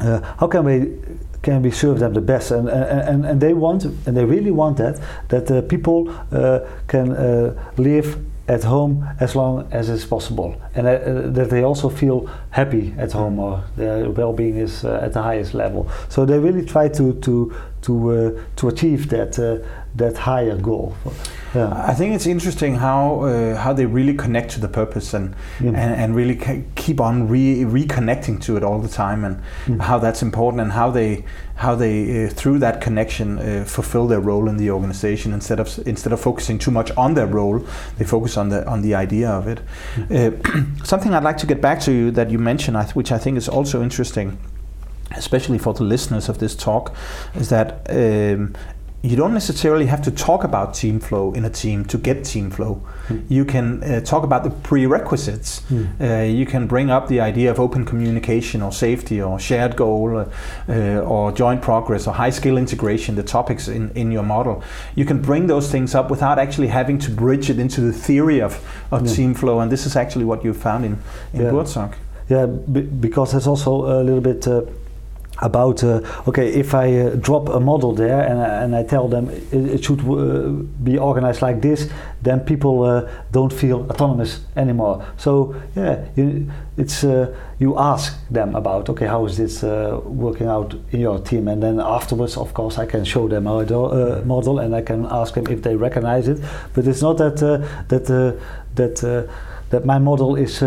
uh, 0.00 0.20
how 0.38 0.46
can 0.46 0.64
we 0.64 0.96
can 1.42 1.62
we 1.62 1.70
serve 1.70 1.98
them 1.98 2.14
the 2.14 2.20
best 2.20 2.50
and 2.50 2.68
and, 2.68 3.24
and 3.24 3.40
they 3.40 3.52
want 3.52 3.84
and 3.84 4.16
they 4.16 4.24
really 4.24 4.50
want 4.52 4.76
that 4.76 5.00
that 5.28 5.68
people 5.68 6.08
uh, 6.32 6.60
can 6.86 7.08
live 7.76 8.16
at 8.48 8.64
home 8.64 9.06
as 9.20 9.34
long 9.34 9.68
as 9.72 9.88
it's 9.90 10.06
possible, 10.06 10.54
and 10.74 10.86
uh, 10.86 11.32
that 11.32 11.50
they 11.50 11.64
also 11.64 11.88
feel 11.88 12.30
happy 12.50 12.94
at 12.98 13.12
home 13.12 13.38
or 13.38 13.62
their 13.76 14.10
well-being 14.10 14.56
is 14.56 14.84
uh, 14.84 15.00
at 15.02 15.12
the 15.12 15.22
highest 15.22 15.52
level. 15.52 15.86
So 16.08 16.24
they 16.24 16.38
really 16.38 16.64
try 16.64 16.88
to 16.88 17.12
to 17.12 17.52
to 17.82 18.10
uh, 18.10 18.42
to 18.56 18.68
achieve 18.68 19.08
that 19.08 19.32
that 19.96 20.16
higher 20.16 20.56
goal. 20.56 20.94
Yeah. 21.54 21.72
I 21.86 21.94
think 21.94 22.14
it's 22.14 22.26
interesting 22.26 22.76
how 22.76 23.22
uh, 23.22 23.56
how 23.56 23.72
they 23.72 23.86
really 23.86 24.14
connect 24.14 24.50
to 24.52 24.60
the 24.60 24.68
purpose 24.68 25.14
and 25.14 25.34
and, 25.58 25.76
and, 25.76 26.14
really 26.14 26.36
keep 26.74 27.00
on 27.00 27.28
re- 27.28 27.64
reconnecting 27.64 28.40
to 28.42 28.56
it 28.56 28.62
all 28.62 28.80
the 28.80 28.88
time, 28.88 29.24
and 29.24 29.42
mm. 29.64 29.80
how 29.80 29.98
that's 29.98 30.22
important, 30.22 30.60
and 30.60 30.72
how 30.72 30.90
they 30.90 31.24
how 31.56 31.74
they 31.74 32.26
uh, 32.26 32.30
through 32.30 32.58
that 32.58 32.80
connection 32.80 33.38
uh, 33.38 33.64
fulfill 33.64 34.06
their 34.06 34.20
role 34.20 34.48
in 34.48 34.58
the 34.58 34.70
organization 34.70 35.32
instead 35.32 35.58
of 35.58 35.78
instead 35.86 36.12
of 36.12 36.20
focusing 36.20 36.58
too 36.58 36.70
much 36.70 36.90
on 36.96 37.14
their 37.14 37.26
role, 37.26 37.64
they 37.96 38.04
focus 38.04 38.36
on 38.36 38.50
the 38.50 38.66
on 38.66 38.82
the 38.82 38.94
idea 38.94 39.30
of 39.30 39.46
it. 39.48 39.60
Mm. 39.96 40.86
something 40.86 41.14
I'd 41.14 41.24
like 41.24 41.38
to 41.38 41.46
get 41.46 41.60
back 41.60 41.80
to 41.80 41.92
you 41.92 42.10
that 42.10 42.30
you 42.30 42.38
mentioned, 42.38 42.76
which 42.92 43.10
I 43.10 43.18
think 43.18 43.38
is 43.38 43.48
also 43.48 43.82
interesting 43.82 44.38
especially 45.16 45.58
for 45.58 45.72
the 45.72 45.84
listeners 45.84 46.28
of 46.28 46.38
this 46.38 46.54
talk, 46.54 46.94
is 47.34 47.48
that 47.48 47.86
um, 47.88 48.54
you 49.02 49.14
don't 49.14 49.32
necessarily 49.32 49.86
have 49.86 50.02
to 50.02 50.10
talk 50.10 50.42
about 50.42 50.74
team 50.74 50.98
flow 50.98 51.32
in 51.32 51.44
a 51.44 51.50
team 51.50 51.84
to 51.84 51.96
get 51.96 52.24
team 52.24 52.50
flow. 52.50 52.82
Mm. 53.06 53.24
You 53.28 53.44
can 53.44 53.82
uh, 53.84 54.00
talk 54.00 54.24
about 54.24 54.42
the 54.42 54.50
prerequisites. 54.50 55.60
Mm. 55.70 56.00
Uh, 56.00 56.24
you 56.24 56.44
can 56.44 56.66
bring 56.66 56.90
up 56.90 57.06
the 57.06 57.20
idea 57.20 57.48
of 57.50 57.60
open 57.60 57.84
communication 57.84 58.60
or 58.60 58.72
safety 58.72 59.22
or 59.22 59.38
shared 59.38 59.76
goal 59.76 60.26
uh, 60.68 60.72
or 60.98 61.30
joint 61.30 61.62
progress 61.62 62.08
or 62.08 62.14
high 62.14 62.30
skill 62.30 62.58
integration, 62.58 63.14
the 63.14 63.22
topics 63.22 63.68
in, 63.68 63.90
in 63.90 64.10
your 64.10 64.24
model. 64.24 64.64
You 64.96 65.04
can 65.04 65.22
bring 65.22 65.46
those 65.46 65.70
things 65.70 65.94
up 65.94 66.10
without 66.10 66.40
actually 66.40 66.68
having 66.68 66.98
to 66.98 67.10
bridge 67.10 67.50
it 67.50 67.60
into 67.60 67.80
the 67.80 67.92
theory 67.92 68.40
of, 68.40 68.60
of 68.90 69.06
yeah. 69.06 69.14
team 69.14 69.34
flow. 69.34 69.60
And 69.60 69.70
this 69.70 69.86
is 69.86 69.94
actually 69.94 70.24
what 70.24 70.42
you 70.42 70.52
found 70.52 70.84
in, 70.84 70.98
in 71.32 71.42
yeah. 71.42 71.50
Yeah, 72.28 72.46
because 72.46 73.32
it's 73.32 73.46
also 73.46 74.00
a 74.00 74.02
little 74.02 74.20
bit 74.20 74.46
uh, 74.46 74.62
about 75.40 75.84
uh, 75.84 76.00
okay 76.26 76.48
if 76.48 76.74
I 76.74 76.94
uh, 76.98 77.10
drop 77.16 77.48
a 77.48 77.60
model 77.60 77.92
there 77.92 78.20
and, 78.20 78.40
and 78.40 78.76
I 78.76 78.82
tell 78.82 79.08
them 79.08 79.28
it, 79.30 79.52
it 79.52 79.84
should 79.84 80.00
uh, 80.00 80.48
be 80.82 80.98
organized 80.98 81.42
like 81.42 81.60
this 81.60 81.90
then 82.22 82.40
people 82.40 82.82
uh, 82.82 83.08
don't 83.30 83.52
feel 83.52 83.86
autonomous 83.90 84.40
anymore. 84.56 85.04
So 85.16 85.54
yeah 85.76 86.04
you, 86.16 86.50
it's 86.76 87.04
uh, 87.04 87.34
you 87.58 87.78
ask 87.78 88.16
them 88.30 88.54
about 88.54 88.88
okay 88.88 89.06
how 89.06 89.26
is 89.26 89.36
this 89.36 89.62
uh, 89.62 90.00
working 90.04 90.48
out 90.48 90.74
in 90.90 91.00
your 91.00 91.18
team? 91.20 91.48
And 91.48 91.62
then 91.62 91.80
afterwards 91.80 92.36
of 92.36 92.54
course 92.54 92.78
I 92.78 92.86
can 92.86 93.04
show 93.04 93.28
them 93.28 93.46
a 93.46 94.22
model 94.24 94.58
and 94.58 94.74
I 94.74 94.82
can 94.82 95.06
ask 95.10 95.34
them 95.34 95.46
if 95.48 95.62
they 95.62 95.76
recognize 95.76 96.28
it. 96.28 96.38
But 96.74 96.86
it's 96.86 97.02
not 97.02 97.18
that 97.18 97.36
that 97.88 98.06
that 98.74 99.28
that 99.70 99.84
my 99.84 99.98
model 99.98 100.36
is 100.36 100.62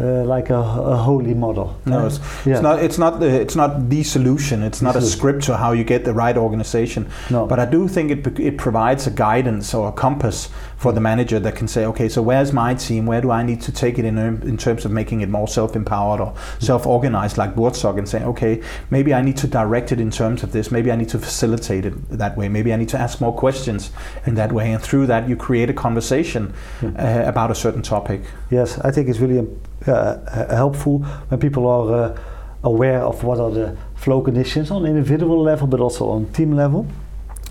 uh, 0.00 0.24
like 0.24 0.48
a, 0.50 0.54
a, 0.54 0.96
holy 0.96 1.34
model. 1.34 1.78
No, 1.84 2.06
it's, 2.06 2.18
yeah. 2.46 2.54
it's, 2.54 2.62
not. 2.62 2.82
It's 2.82 2.98
not. 2.98 3.20
The, 3.20 3.40
it's 3.40 3.54
not 3.54 3.90
the 3.90 4.02
solution. 4.02 4.62
It's 4.62 4.80
not 4.80 4.96
a 4.96 5.02
script 5.02 5.42
to 5.44 5.56
how 5.56 5.72
you 5.72 5.84
get 5.84 6.04
the 6.04 6.14
right 6.14 6.36
organization. 6.36 7.10
No. 7.28 7.46
But 7.46 7.58
I 7.58 7.66
do 7.66 7.86
think 7.86 8.10
it 8.10 8.38
it 8.40 8.56
provides 8.56 9.06
a 9.06 9.10
guidance 9.10 9.74
or 9.74 9.88
a 9.88 9.92
compass 9.92 10.48
for 10.78 10.92
the 10.92 11.00
manager 11.00 11.38
that 11.38 11.54
can 11.54 11.68
say, 11.68 11.84
okay, 11.84 12.08
so 12.08 12.22
where's 12.22 12.52
my 12.52 12.74
team? 12.74 13.04
Where 13.04 13.20
do 13.20 13.30
I 13.30 13.42
need 13.42 13.60
to 13.62 13.72
take 13.72 13.98
it 13.98 14.06
in 14.06 14.16
in 14.18 14.56
terms 14.56 14.86
of 14.86 14.90
making 14.90 15.20
it 15.20 15.28
more 15.28 15.46
self-empowered 15.46 16.20
or 16.20 16.34
self-organized, 16.60 17.36
like 17.36 17.54
Buurtzorg, 17.54 17.98
and 17.98 18.08
say, 18.08 18.24
okay, 18.24 18.62
maybe 18.90 19.12
I 19.12 19.20
need 19.20 19.36
to 19.38 19.46
direct 19.46 19.92
it 19.92 20.00
in 20.00 20.10
terms 20.10 20.42
of 20.42 20.52
this. 20.52 20.70
Maybe 20.70 20.90
I 20.90 20.96
need 20.96 21.10
to 21.10 21.18
facilitate 21.18 21.84
it 21.84 21.94
that 22.08 22.36
way. 22.38 22.48
Maybe 22.48 22.72
I 22.72 22.76
need 22.76 22.88
to 22.90 22.98
ask 22.98 23.20
more 23.20 23.36
questions 23.36 23.90
in 24.24 24.34
that 24.36 24.52
way, 24.52 24.72
and 24.72 24.82
through 24.82 25.06
that, 25.08 25.28
you 25.28 25.36
create 25.36 25.68
a 25.68 25.74
conversation 25.74 26.54
uh, 26.82 27.24
about 27.26 27.50
a 27.50 27.54
certain 27.54 27.82
topic. 27.82 28.22
Yes, 28.50 28.78
I 28.78 28.90
think 28.90 29.08
it's 29.08 29.18
really 29.18 29.46
uh, 29.86 30.54
helpful 30.54 30.98
when 31.28 31.40
people 31.40 31.66
are 31.66 31.92
uh, 31.92 32.18
aware 32.62 33.02
of 33.02 33.24
what 33.24 33.40
are 33.40 33.50
the 33.50 33.76
flow 33.94 34.20
conditions 34.20 34.70
on 34.70 34.86
individual 34.86 35.42
level, 35.42 35.66
but 35.66 35.80
also 35.80 36.08
on 36.08 36.26
team 36.32 36.52
level, 36.52 36.86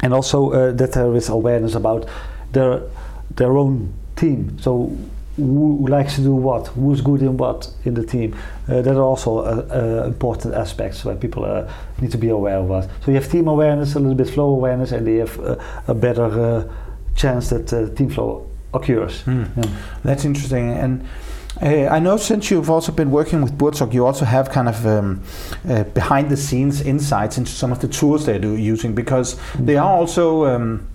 and 0.03 0.13
also 0.13 0.51
uh, 0.51 0.71
that 0.71 0.91
there 0.93 1.15
is 1.15 1.29
awareness 1.29 1.75
about 1.75 2.05
their 2.51 2.81
their 3.35 3.57
own 3.57 3.93
team. 4.15 4.57
So 4.59 4.91
who 5.37 5.87
likes 5.87 6.15
to 6.15 6.21
do 6.21 6.33
what, 6.35 6.67
who's 6.67 7.01
good 7.01 7.21
in 7.21 7.37
what 7.37 7.71
in 7.85 7.93
the 7.93 8.03
team. 8.03 8.35
Uh, 8.67 8.81
that 8.81 8.95
are 8.95 9.03
also 9.03 9.37
uh, 9.37 9.65
uh, 9.71 10.07
important 10.07 10.53
aspects 10.53 11.05
where 11.05 11.15
people 11.15 11.67
need 12.01 12.11
to 12.11 12.17
be 12.17 12.29
aware 12.29 12.57
of 12.57 12.67
what. 12.67 12.89
So 13.05 13.11
you 13.11 13.15
have 13.15 13.31
team 13.31 13.47
awareness, 13.47 13.95
a 13.95 13.99
little 13.99 14.15
bit 14.15 14.29
flow 14.29 14.49
awareness, 14.49 14.91
and 14.91 15.07
they 15.07 15.15
have 15.15 15.39
a 15.87 15.93
better 15.93 16.69
chance 17.15 17.49
that 17.49 17.95
team 17.95 18.09
flow 18.09 18.49
occurs. 18.73 19.23
Mm. 19.23 19.47
Yeah. 19.55 19.71
That's 20.03 20.25
interesting. 20.25 20.71
And 20.71 21.07
uh, 21.61 21.87
I 21.87 21.99
know 21.99 22.17
since 22.17 22.49
you've 22.49 22.69
also 22.69 22.91
been 22.91 23.11
working 23.11 23.41
with 23.41 23.57
Buurtzorg, 23.57 23.93
you 23.93 24.05
also 24.05 24.25
have 24.25 24.49
kind 24.49 24.69
of 24.69 24.85
um, 24.85 25.21
uh, 25.67 25.83
behind 25.83 26.29
the 26.29 26.37
scenes 26.37 26.81
insights 26.81 27.37
into 27.37 27.51
some 27.51 27.71
of 27.71 27.79
the 27.79 27.87
tools 27.87 28.25
they're 28.25 28.43
using 28.43 28.95
because 28.95 29.35
mm-hmm. 29.35 29.65
they 29.65 29.77
are 29.77 29.91
also 29.91 30.45
um, 30.45 30.87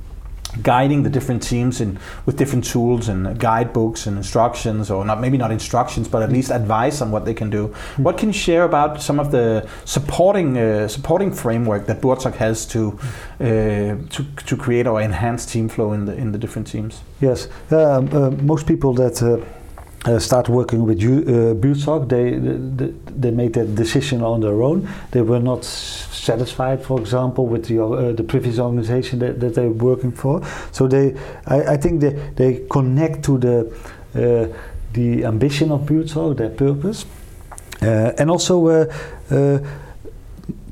guiding 0.62 1.02
the 1.02 1.10
different 1.10 1.42
teams 1.42 1.80
in 1.80 1.98
with 2.26 2.36
different 2.36 2.64
tools 2.64 3.08
and 3.08 3.38
guidebooks 3.38 4.06
and 4.06 4.16
instructions 4.16 4.90
or 4.90 5.04
not 5.04 5.20
maybe 5.20 5.36
not 5.36 5.50
instructions 5.50 6.06
but 6.06 6.22
at 6.22 6.30
least 6.30 6.50
advice 6.50 7.00
on 7.00 7.10
what 7.10 7.24
they 7.24 7.34
can 7.34 7.50
do 7.50 7.66
what 7.96 8.16
can 8.16 8.28
you 8.28 8.32
share 8.32 8.62
about 8.64 9.02
some 9.02 9.18
of 9.18 9.30
the 9.32 9.68
supporting 9.84 10.56
uh, 10.56 10.86
supporting 10.86 11.32
framework 11.32 11.86
that 11.86 12.00
Buurtzorg 12.00 12.34
has 12.34 12.66
to 12.66 12.98
uh, 13.40 13.96
to 14.10 14.24
to 14.46 14.56
create 14.56 14.86
or 14.86 15.00
enhance 15.00 15.44
team 15.44 15.68
flow 15.68 15.92
in 15.92 16.04
the 16.04 16.14
in 16.14 16.32
the 16.32 16.38
different 16.38 16.68
teams 16.68 17.02
yes 17.20 17.48
um, 17.72 18.08
uh, 18.12 18.30
most 18.30 18.66
people 18.66 18.92
that 18.94 19.20
uh, 20.04 20.18
start 20.18 20.48
working 20.48 20.84
with 20.84 21.02
uh, 21.22 21.54
they, 22.08 22.36
they, 22.36 22.92
they 23.16 23.30
made 23.30 23.54
that 23.54 23.74
decision 23.74 24.22
on 24.22 24.40
their 24.40 24.62
own. 24.62 24.88
They 25.10 25.22
were 25.22 25.40
not 25.40 25.64
satisfied, 25.64 26.84
for 26.84 27.00
example, 27.00 27.46
with 27.46 27.66
the, 27.66 27.82
uh, 27.82 28.12
the 28.12 28.22
previous 28.22 28.58
organization 28.58 29.18
that, 29.20 29.40
that 29.40 29.54
they're 29.54 29.70
working 29.70 30.12
for. 30.12 30.42
So 30.72 30.88
they, 30.88 31.16
I, 31.46 31.74
I 31.74 31.76
think 31.76 32.00
they, 32.00 32.10
they 32.36 32.66
connect 32.68 33.24
to 33.24 33.38
the 33.38 33.72
uh, 34.14 34.46
the 34.92 35.24
ambition 35.24 35.72
of 35.72 35.80
Buurtzorg, 35.80 36.36
their 36.36 36.50
purpose, 36.50 37.04
uh, 37.82 38.12
and 38.16 38.30
also 38.30 38.68
uh, 38.68 38.94
uh, 39.28 39.58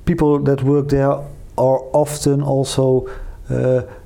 people 0.04 0.38
that 0.38 0.62
work 0.62 0.88
there 0.88 1.10
are 1.10 1.80
often 1.92 2.40
also 2.40 3.08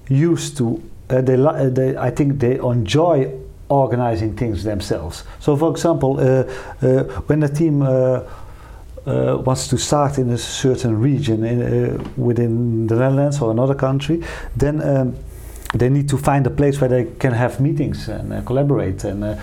used 0.09 0.57
to. 0.57 0.83
they, 1.09 1.37
they, 1.69 1.97
I 1.99 2.11
think 2.11 2.41
they 2.41 2.59
enjoy 2.59 3.31
organizing 3.69 4.37
things 4.37 4.63
themselves. 4.65 5.25
So, 5.41 5.57
for 5.57 5.71
example, 5.71 6.19
uh, 6.19 6.87
uh, 6.87 7.05
when 7.27 7.43
a 7.43 7.49
team 7.49 7.83
uh, 7.83 8.21
uh, 9.07 9.39
wants 9.45 9.69
to 9.69 9.79
start 9.79 10.19
in 10.19 10.31
a 10.31 10.39
certain 10.39 11.01
region 11.01 11.45
in, 11.45 11.63
uh, 11.63 12.05
within 12.17 12.87
the 12.87 12.97
Netherlands 12.97 13.41
or 13.41 13.51
another 13.51 13.75
country, 13.75 14.23
then 14.57 14.83
um, 14.83 15.17
they 15.75 15.89
need 15.89 16.09
to 16.09 16.17
find 16.17 16.47
a 16.47 16.51
place 16.51 16.81
where 16.81 16.89
they 16.89 17.05
can 17.19 17.33
have 17.33 17.61
meetings 17.61 18.09
and 18.09 18.33
uh, 18.33 18.43
collaborate. 18.43 19.05
And 19.05 19.25
uh, 19.25 19.37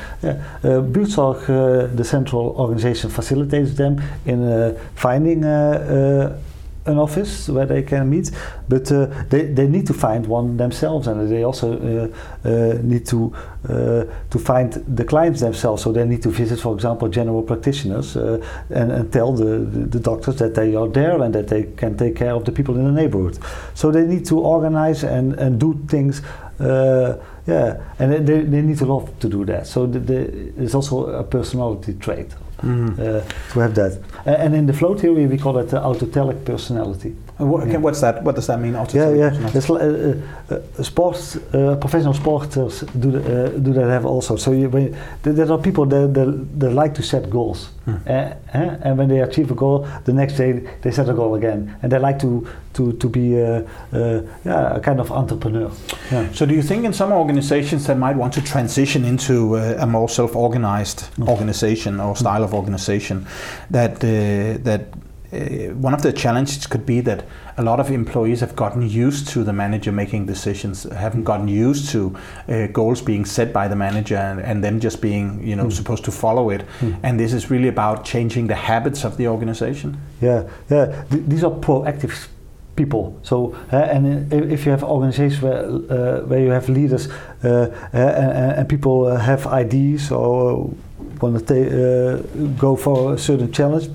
Buurtzorg, 0.64 1.96
the 1.96 2.04
central 2.04 2.56
organization, 2.58 3.10
facilitates 3.10 3.76
them 3.76 4.02
in 4.26 4.78
finding 4.96 5.42
an 6.86 6.98
office 6.98 7.48
where 7.48 7.66
they 7.66 7.82
can 7.82 8.10
meet, 8.10 8.32
but 8.68 8.92
uh, 8.92 9.06
they, 9.30 9.44
they 9.46 9.68
need 9.68 9.88
to 9.88 9.94
find 9.94 10.28
one 10.28 10.58
themselves, 10.58 11.08
and 11.08 11.32
they 11.32 11.44
also 11.44 11.74
uh, 11.74 12.48
uh, 12.48 12.78
need 12.82 13.06
to 13.06 13.34
uh, 13.70 14.04
to 14.30 14.40
find 14.40 14.74
the 14.74 15.06
clients 15.06 15.40
themselves. 15.40 15.84
So 15.84 15.94
they 15.94 16.06
need 16.06 16.22
to 16.24 16.30
visit, 16.30 16.60
for 16.60 16.74
example, 16.76 17.08
general 17.08 17.42
practitioners 17.42 18.18
uh, 18.18 18.46
and, 18.70 18.92
and 18.92 19.14
tell 19.14 19.32
the, 19.32 19.60
the, 19.60 20.00
doctors 20.00 20.36
that 20.40 20.54
they 20.56 20.76
are 20.76 20.90
there 20.90 21.22
and 21.22 21.34
that 21.34 21.48
they 21.48 21.64
can 21.78 21.98
take 21.98 22.18
care 22.18 22.34
of 22.34 22.44
the 22.44 22.52
people 22.52 22.76
in 22.76 22.84
the 22.84 22.92
neighborhood. 22.92 23.40
So 23.74 23.90
they 23.90 24.06
need 24.06 24.26
to 24.26 24.40
organize 24.40 25.06
and, 25.06 25.34
and 25.36 25.60
do 25.60 25.82
things. 25.88 26.22
Uh, 26.60 27.18
yeah, 27.48 27.82
and 28.00 28.28
they, 28.28 28.42
they 28.42 28.62
need 28.62 28.78
to 28.80 28.86
love 28.86 29.18
to 29.20 29.30
do 29.30 29.46
that. 29.46 29.66
So 29.66 29.88
the, 29.88 30.00
the, 30.00 30.62
it's 30.62 30.76
also 30.76 31.06
a 31.08 31.24
personality 31.24 31.94
trait 31.94 32.36
mm. 32.62 32.98
to 33.54 33.60
have 33.60 33.76
that. 33.76 33.98
And 34.26 34.56
in 34.56 34.68
the 34.68 34.74
flow 34.74 34.96
theory, 34.96 35.28
we 35.28 35.38
call 35.38 35.58
it 35.58 35.70
the 35.70 35.78
autotelic 35.78 36.46
personality. 36.46 37.16
What, 37.38 37.68
yeah. 37.68 37.78
What's 37.78 38.02
that? 38.02 38.24
What 38.24 38.36
does 38.36 38.46
that 38.48 38.60
mean? 38.60 38.74
Yeah, 38.74 39.10
yeah. 39.10 39.52
It's, 39.54 39.70
uh, 39.70 40.22
uh, 40.50 40.84
sports, 40.84 41.36
uh, 41.36 41.78
professional 41.82 42.14
sporters 42.14 42.86
do 43.00 43.12
the, 43.12 43.46
uh, 43.46 43.50
do 43.50 43.74
that 43.74 43.90
have 43.90 44.06
also. 44.06 44.36
So 44.36 44.52
you, 44.52 44.70
when, 44.70 44.96
there 45.24 45.52
are 45.52 45.58
people 45.58 45.86
that, 45.88 46.14
that, 46.14 46.60
that 46.60 46.72
like 46.72 46.94
to 46.94 47.02
set 47.02 47.32
goals, 47.32 47.70
hmm. 47.86 47.96
uh, 48.08 48.34
and 48.54 48.98
when 48.98 49.10
they 49.10 49.22
achieve 49.22 49.50
a 49.50 49.56
goal, 49.56 49.88
the 50.06 50.14
next 50.14 50.38
day 50.38 50.52
they 50.82 50.92
set 50.92 51.10
a 51.10 51.14
goal 51.14 51.34
again, 51.34 51.76
and 51.82 51.92
they 51.92 51.98
like 51.98 52.20
to 52.20 52.48
to 52.74 52.94
to 52.94 53.10
be 53.10 53.42
uh, 53.42 53.62
yeah 54.46 54.76
a 54.76 54.80
kind 54.80 55.00
of 55.00 55.12
entrepreneur. 55.12 55.72
Yeah. 56.12 56.32
So 56.34 56.46
do 56.46 56.54
you 56.54 56.62
think 56.62 56.86
in 56.86 56.94
some 56.94 57.12
organizations 57.12 57.86
that 57.88 57.98
might 57.98 58.16
want 58.16 58.34
to 58.34 58.42
transition 58.42 59.06
into 59.06 59.56
a 59.56 59.86
more 59.86 60.10
self-organized 60.10 61.10
mm. 61.18 61.28
organization 61.28 62.00
or 62.00 62.16
style 62.16 62.44
of 62.44 62.54
organization, 62.54 63.26
that 63.72 64.00
that 64.00 64.82
uh, 65.34 65.74
one 65.76 65.94
of 65.94 66.02
the 66.02 66.14
challenges 66.14 66.68
could 66.68 66.86
be 66.86 67.02
that 67.02 67.26
a 67.58 67.64
lot 67.64 67.80
of 67.80 67.92
employees 67.92 68.40
have 68.40 68.56
gotten 68.56 68.88
used 68.88 69.28
to 69.30 69.44
the 69.44 69.54
manager 69.54 69.92
making 69.92 70.26
decisions, 70.26 70.84
haven't 70.84 71.24
gotten 71.24 71.48
used 71.48 71.90
to 71.90 72.16
uh, 72.48 72.68
goals 72.68 73.02
being 73.02 73.26
set 73.26 73.52
by 73.52 73.68
the 73.68 73.76
manager 73.76 74.16
and, 74.16 74.40
and 74.40 74.64
them 74.64 74.80
just 74.80 75.02
being, 75.02 75.46
you 75.46 75.56
know, 75.56 75.66
mm. 75.66 75.72
supposed 75.72 76.06
to 76.06 76.12
follow 76.12 76.50
it. 76.50 76.66
Mm. 76.80 77.00
And 77.04 77.20
this 77.20 77.34
is 77.34 77.50
really 77.50 77.68
about 77.68 78.06
changing 78.06 78.48
the 78.48 78.56
habits 78.56 79.04
of 79.04 79.18
the 79.18 79.28
organization. 79.28 79.98
Yeah, 80.22 80.48
yeah. 80.70 81.04
Th- 81.10 81.24
these 81.28 81.44
are 81.44 81.52
proactive 81.52 82.28
people. 82.76 83.20
So, 83.24 83.56
uh, 83.72 83.78
and 83.78 84.34
if 84.34 84.66
you 84.66 84.72
have 84.72 84.84
organizations 84.84 85.42
where 85.42 85.66
uh, 85.66 86.22
where 86.22 86.40
you 86.40 86.50
have 86.50 86.70
leaders 86.70 87.08
uh, 87.44 87.70
and, 87.94 88.58
and, 88.58 88.70
people 88.70 89.16
have 89.16 89.46
ideas 89.48 90.12
or 90.12 90.74
want 91.22 91.48
to 91.48 92.24
go 92.58 92.76
for 92.76 93.14
a 93.14 93.18
certain 93.18 93.52
challenge, 93.52 93.90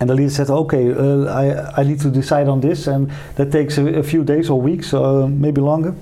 and 0.00 0.10
the 0.10 0.14
leader 0.14 0.30
said, 0.30 0.50
"Okay, 0.50 0.92
I 0.92 1.80
I 1.80 1.84
need 1.84 2.00
to 2.00 2.10
decide 2.10 2.48
on 2.48 2.60
this, 2.60 2.86
and 2.86 3.10
that 3.36 3.50
takes 3.50 3.78
a, 3.78 3.98
a 3.98 4.02
few 4.02 4.24
days 4.24 4.50
or 4.50 4.60
weeks 4.60 4.92
or 4.92 5.28
maybe 5.28 5.60
longer." 5.60 5.94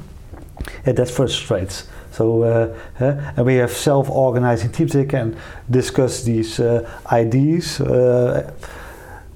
And 0.86 0.96
that 0.96 1.10
frustrates. 1.10 1.86
So, 2.12 2.42
uh, 2.42 2.76
uh, 3.00 3.32
and 3.36 3.46
we 3.46 3.56
have 3.56 3.72
self-organizing 3.72 4.70
teams. 4.70 4.92
They 4.92 5.04
can 5.04 5.36
discuss 5.68 6.22
these 6.22 6.60
uh, 6.60 6.88
ideas 7.10 7.80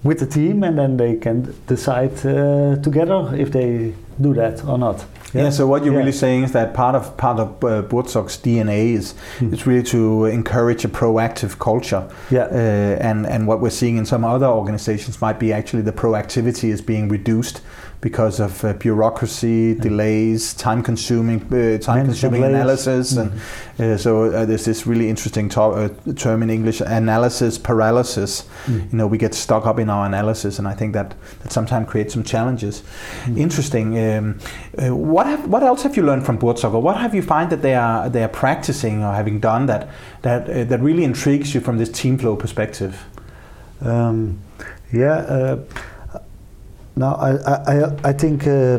with 0.02 0.20
the 0.20 0.26
team, 0.26 0.62
and 0.62 0.78
then 0.78 0.96
they 0.96 1.16
can 1.16 1.54
decide 1.66 2.12
uh, 2.24 2.76
together 2.76 3.34
if 3.34 3.50
they 3.52 3.94
do 4.20 4.34
that 4.34 4.64
or 4.64 4.78
not. 4.78 5.04
Yeah. 5.34 5.44
yeah 5.44 5.50
so 5.50 5.66
what 5.66 5.84
you're 5.84 5.92
yeah. 5.92 6.00
really 6.00 6.12
saying 6.12 6.44
is 6.44 6.52
that 6.52 6.72
part 6.74 6.94
of 6.94 7.16
part 7.16 7.38
of 7.38 7.48
uh, 7.64 7.82
DNA 7.82 8.92
is 8.94 9.14
mm. 9.38 9.52
it's 9.52 9.66
really 9.66 9.82
to 9.84 10.24
encourage 10.24 10.84
a 10.84 10.88
proactive 10.88 11.58
culture. 11.58 12.08
Yeah. 12.30 12.44
Uh, 12.44 12.98
and 13.00 13.26
and 13.26 13.46
what 13.46 13.60
we're 13.60 13.70
seeing 13.70 13.96
in 13.96 14.06
some 14.06 14.24
other 14.24 14.46
organizations 14.46 15.20
might 15.20 15.38
be 15.38 15.52
actually 15.52 15.82
the 15.82 15.92
proactivity 15.92 16.70
is 16.70 16.80
being 16.80 17.08
reduced 17.08 17.60
because 18.00 18.38
of 18.38 18.64
uh, 18.64 18.72
bureaucracy, 18.74 19.74
mm. 19.74 19.80
delays, 19.80 20.54
time-consuming 20.54 21.42
uh, 21.52 21.78
time-consuming 21.78 22.44
analysis, 22.44 23.14
mm. 23.14 23.32
and 23.78 23.92
uh, 23.92 23.96
so 23.96 24.24
uh, 24.24 24.44
there's 24.44 24.64
this 24.64 24.86
really 24.86 25.08
interesting 25.08 25.48
to- 25.48 25.60
uh, 25.60 25.88
term 26.14 26.42
in 26.42 26.50
English: 26.50 26.80
analysis 26.80 27.58
paralysis. 27.58 28.44
Mm. 28.66 28.92
You 28.92 28.98
know, 28.98 29.06
we 29.08 29.18
get 29.18 29.34
stuck 29.34 29.66
up 29.66 29.80
in 29.80 29.90
our 29.90 30.06
analysis, 30.06 30.58
and 30.60 30.68
I 30.68 30.74
think 30.74 30.92
that 30.92 31.14
that 31.42 31.52
sometimes 31.52 31.88
creates 31.88 32.14
some 32.14 32.22
challenges. 32.22 32.82
Interesting. 33.36 33.98
Um, 33.98 34.38
uh, 34.78 34.94
what 34.94 35.26
have, 35.26 35.48
what 35.48 35.62
else 35.64 35.82
have 35.82 35.96
you 35.96 36.04
learned 36.04 36.24
from 36.24 36.38
Buurtzorg, 36.38 36.80
what 36.80 36.98
have 36.98 37.14
you 37.14 37.22
find 37.22 37.50
that 37.50 37.62
they 37.62 37.74
are 37.74 38.08
they 38.08 38.22
are 38.22 38.28
practicing 38.28 39.02
or 39.02 39.12
having 39.12 39.40
done 39.40 39.66
that 39.66 39.88
that 40.22 40.68
that 40.68 40.80
really 40.80 41.02
intrigues 41.02 41.52
you 41.52 41.60
from 41.60 41.78
this 41.78 41.90
team 41.90 42.16
flow 42.16 42.36
perspective? 42.36 43.04
Um, 43.80 44.40
yeah 44.92 45.56
now, 46.98 47.14
I, 47.14 47.30
I, 47.74 48.08
I 48.10 48.12
think 48.12 48.46
uh, 48.46 48.78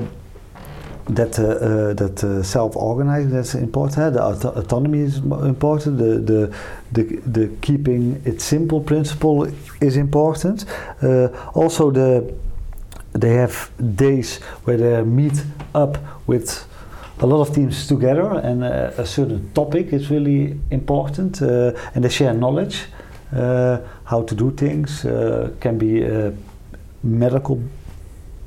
that 1.10 1.40
uh, 1.40 1.44
uh, 1.44 1.94
that 1.94 2.24
uh, 2.24 2.44
self-organizing 2.44 3.32
that's 3.32 3.56
important. 3.56 4.14
The 4.14 4.24
auto 4.24 4.50
autonomy 4.50 5.00
is 5.00 5.18
important. 5.18 5.98
The, 5.98 6.20
the 6.20 6.56
the 6.92 7.04
the 7.26 7.48
keeping 7.62 8.22
it 8.26 8.42
simple 8.42 8.82
principle 8.82 9.48
is 9.82 9.98
important. 9.98 10.66
Uh, 11.02 11.30
also, 11.54 11.92
the 11.92 12.34
they 13.14 13.34
have 13.34 13.72
days 13.96 14.40
where 14.66 14.78
they 14.78 15.02
meet 15.02 15.44
up 15.74 15.98
with 16.28 16.66
a 17.22 17.26
lot 17.26 17.42
of 17.42 17.54
teams 17.56 17.88
together, 17.88 18.40
and 18.44 18.64
uh, 18.64 18.92
a 18.98 19.06
certain 19.06 19.52
topic 19.54 19.92
is 19.92 20.12
really 20.12 20.60
important, 20.72 21.42
uh, 21.42 21.72
and 21.96 22.04
they 22.04 22.10
share 22.10 22.34
knowledge. 22.34 22.86
how 23.32 24.24
to 24.26 24.36
do 24.36 24.52
things 24.52 25.02
can 25.60 25.78
be 25.78 26.04
medical 27.04 27.60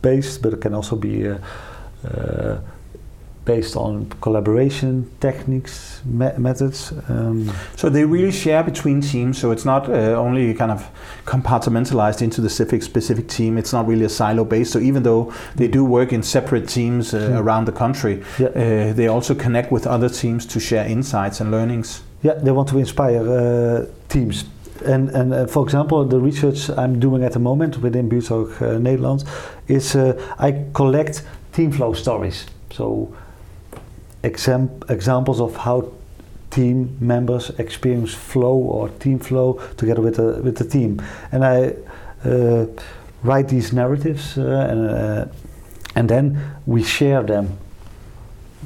based, 0.03 0.43
but 0.43 0.53
it 0.53 0.61
can 0.61 0.75
also 0.75 0.97
be 0.97 1.29
uh, 1.29 1.39
uh, 2.05 2.59
based 3.45 3.77
on 3.77 4.07
collaboration 4.21 5.11
techniques, 5.21 6.01
me 6.05 6.29
methods. 6.39 6.93
Um, 7.09 7.51
so 7.77 7.89
they 7.89 8.05
really 8.05 8.31
share 8.31 8.63
between 8.63 9.01
teams. 9.01 9.39
So 9.39 9.51
it's 9.51 9.65
not 9.65 9.89
uh, 9.89 10.15
only 10.17 10.55
kind 10.55 10.71
of 10.71 10.89
compartmentalized 11.25 12.23
into 12.23 12.41
the 12.41 12.49
specific 12.49 12.83
specific 12.83 13.29
team. 13.29 13.59
It's 13.59 13.73
not 13.73 13.87
really 13.87 14.05
a 14.05 14.09
silo 14.09 14.45
based. 14.45 14.73
So 14.73 14.79
even 14.79 15.03
though 15.03 15.33
they 15.57 15.69
do 15.69 15.85
work 15.85 16.13
in 16.13 16.23
separate 16.23 16.69
teams 16.69 17.15
uh, 17.15 17.19
mm. 17.19 17.41
around 17.41 17.65
the 17.65 17.73
country, 17.73 18.23
yeah. 18.39 18.49
uh, 18.49 18.93
they 18.93 19.09
also 19.09 19.35
connect 19.35 19.73
with 19.73 19.87
other 19.87 20.09
teams 20.09 20.47
to 20.47 20.61
share 20.61 20.87
insights 20.87 21.41
and 21.41 21.51
learnings. 21.51 22.03
Yeah, 22.23 22.35
they 22.35 22.53
want 22.53 22.69
to 22.69 22.79
inspire 22.79 23.29
uh, 23.29 23.87
teams 24.09 24.45
and 24.87 25.11
and 25.11 25.33
uh, 25.33 25.47
for 25.47 25.65
example, 25.65 26.05
the 26.05 26.19
research 26.19 26.71
I'm 26.71 27.01
doing 27.01 27.25
at 27.25 27.33
the 27.33 27.39
moment 27.39 27.79
within 27.79 28.09
Buurtzorg 28.09 28.51
uh, 28.61 28.79
Nederland 28.79 29.25
is 29.69 29.95
uh, 29.97 30.15
I 30.39 30.65
collect 30.73 31.23
team 31.53 31.73
flow 31.73 31.93
stories. 31.95 32.47
So 32.71 33.15
exam 34.23 34.71
examples 34.89 35.41
of 35.41 35.57
how 35.57 35.93
team 36.51 36.97
members 37.01 37.51
experience 37.59 38.15
flow 38.15 38.55
or 38.55 38.89
team 38.89 39.19
flow 39.19 39.61
together 39.77 40.03
with 40.03 40.17
the 40.17 40.41
with 40.43 40.57
the 40.57 40.65
team, 40.65 41.01
and 41.33 41.45
I 41.45 41.75
write 43.23 43.49
these 43.49 43.73
narratives 43.73 44.37
and 44.37 45.31
and 45.95 46.09
then 46.09 46.39
we 46.67 46.83
share 46.83 47.23
them 47.23 47.59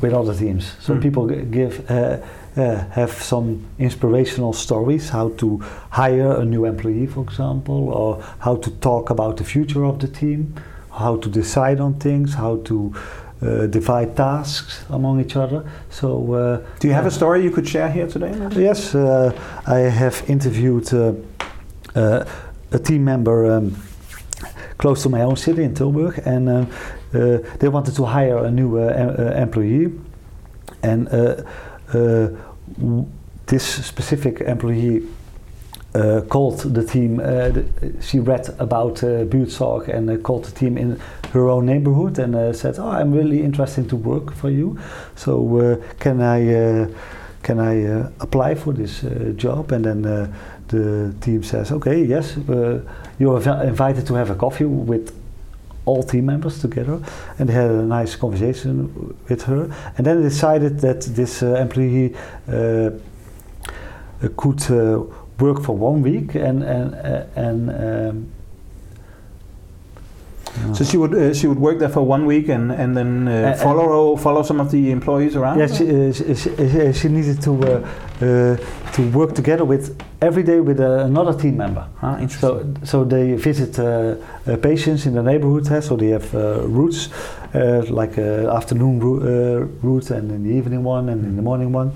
with 0.01 0.13
other 0.13 0.35
teams. 0.35 0.75
Some 0.81 0.99
mm. 0.99 1.03
people 1.03 1.27
give 1.27 1.91
uh, 1.91 2.19
have 2.57 3.13
some 3.13 3.67
inspirational 3.79 4.53
stories 4.53 5.11
how 5.11 5.29
to 5.37 5.59
hire 5.91 6.33
a 6.41 6.45
new 6.45 6.65
employee, 6.65 7.07
for 7.07 7.23
example, 7.23 7.91
or 7.91 8.23
how 8.39 8.57
to 8.57 8.71
talk 8.81 9.11
about 9.11 9.37
the 9.37 9.45
future 9.45 9.85
of 9.85 9.99
the 9.99 10.09
team, 10.09 10.55
how 10.91 11.17
to 11.17 11.29
decide 11.29 11.81
on 11.81 11.95
things, 11.95 12.35
how 12.35 12.57
to 12.65 12.95
uh, 13.43 13.67
divide 13.67 14.17
tasks 14.17 14.85
among 14.89 15.21
each 15.21 15.37
other. 15.37 15.71
So, 15.91 16.33
uh, 16.33 16.63
do 16.81 16.89
you 16.89 16.95
have 16.95 17.07
a 17.07 17.11
story 17.11 17.43
you 17.43 17.51
could 17.51 17.69
share 17.69 17.91
here 17.91 18.07
today? 18.07 18.33
Maybe? 18.33 18.63
Yes, 18.63 18.95
uh, 18.95 19.33
I 19.67 19.79
have 19.81 20.23
interviewed 20.29 20.93
uh, 20.95 21.13
uh, 21.95 22.25
a 22.73 22.79
team 22.79 23.05
member. 23.05 23.53
Um, 23.53 23.77
close 24.79 25.03
to 25.03 25.09
my 25.09 25.23
own 25.23 25.37
city 25.37 25.63
in 25.63 25.75
Tilburg, 25.75 26.19
and 26.27 26.69
they 27.61 27.69
wanted 27.69 27.95
to 27.97 28.05
hire 28.05 28.45
a 28.45 28.51
new 28.51 28.79
employee, 28.79 29.93
and 30.83 31.09
uh, 31.09 31.43
this 33.47 33.87
specific 33.87 34.41
employee 34.41 35.03
uh, 35.97 36.21
called 36.29 36.61
the 36.75 36.85
team. 36.85 37.21
Uh, 37.21 37.53
she 38.01 38.19
read 38.19 38.49
about 38.59 39.03
uh, 39.03 39.25
Buurtzorg 39.25 39.89
and 39.89 40.11
uh, 40.11 40.17
called 40.19 40.45
the 40.45 40.53
team 40.53 40.77
in 40.77 41.01
her 41.33 41.49
own 41.49 41.67
neighborhood 41.67 42.19
and 42.19 42.35
uh, 42.35 42.53
said, 42.53 42.79
"Oh, 42.79 42.89
I'm 42.89 43.13
really 43.13 43.43
interested 43.43 43.89
to 43.89 43.97
work 43.97 44.35
for 44.35 44.51
you. 44.51 44.79
So 45.15 45.59
uh, 45.59 45.77
can 45.99 46.21
I 46.21 46.89
can 47.43 47.61
I 47.61 48.09
apply 48.21 48.57
for 48.57 48.73
this 48.73 49.05
job?" 49.37 49.73
And 49.73 49.85
then 49.85 50.03
the 50.69 51.15
team 51.21 51.43
says, 51.43 51.73
"Okay, 51.73 52.05
yes, 52.05 52.37
you 53.19 53.31
were 53.31 53.63
invited 53.63 54.07
to 54.07 54.15
have 54.15 54.31
a 54.31 54.35
coffee 54.35 54.65
with 54.65 55.15
all 55.87 56.03
team 56.03 56.27
members 56.27 56.61
together 56.61 57.01
and 57.39 57.49
they 57.49 57.53
had 57.53 57.71
a 57.71 57.83
nice 57.83 58.17
conversation 58.17 59.17
with 59.29 59.43
her 59.43 59.71
and 59.97 60.07
then 60.07 60.21
decided 60.23 60.81
that 60.81 61.03
this 61.03 61.43
uh, 61.43 61.55
employee 61.55 62.15
uh, 62.49 62.91
could 64.37 64.71
uh, 64.71 65.03
work 65.39 65.63
for 65.63 65.77
one 65.77 66.03
week 66.03 66.35
and 66.35 66.63
and 66.63 66.95
uh, 66.95 67.25
and 67.37 67.71
um, 67.71 68.33
so 70.75 70.85
she 70.85 70.97
would 70.97 71.15
uh, 71.15 71.35
she 71.35 71.47
would 71.47 71.59
work 71.59 71.79
there 71.79 71.89
for 71.89 72.03
one 72.03 72.27
week 72.27 72.49
and 72.49 72.73
and 72.73 72.97
then 72.97 73.29
uh, 73.29 73.55
follow 73.63 74.17
follow 74.17 74.43
some 74.43 74.61
of 74.61 74.71
the 74.71 74.91
employees 74.91 75.37
around. 75.37 75.59
Yeah, 75.59 75.67
she, 75.67 76.13
she, 76.13 76.93
she, 76.93 77.09
needed 77.09 77.43
to 77.43 77.53
to 78.97 79.03
work 79.11 79.35
together 79.35 79.65
with 79.65 79.95
every 80.23 80.43
day 80.43 80.61
with 80.61 80.81
uh, 80.81 81.05
another 81.05 81.35
team 81.39 81.57
member. 81.57 81.87
Ah, 82.03 82.19
interesting. 82.19 82.77
So, 82.85 82.85
so 82.85 83.05
they 83.05 83.35
visit 83.35 83.79
uh, 83.79 83.85
uh, 84.47 84.57
patients 84.57 85.07
in 85.07 85.15
the 85.15 85.23
neighborhood. 85.23 85.71
Uh, 85.71 85.81
so 85.81 85.97
they 85.97 86.09
have 86.09 86.35
uh, 86.35 86.67
routes, 86.67 87.11
uh, 87.55 87.85
like 87.91 88.19
afternoon 88.19 89.01
route 89.01 90.11
and 90.11 90.31
in 90.33 90.43
the 90.45 90.51
evening 90.51 90.83
one 90.83 91.09
and 91.11 91.25
in 91.25 91.37
the 91.37 91.43
morning 91.43 91.73
one. 91.73 91.93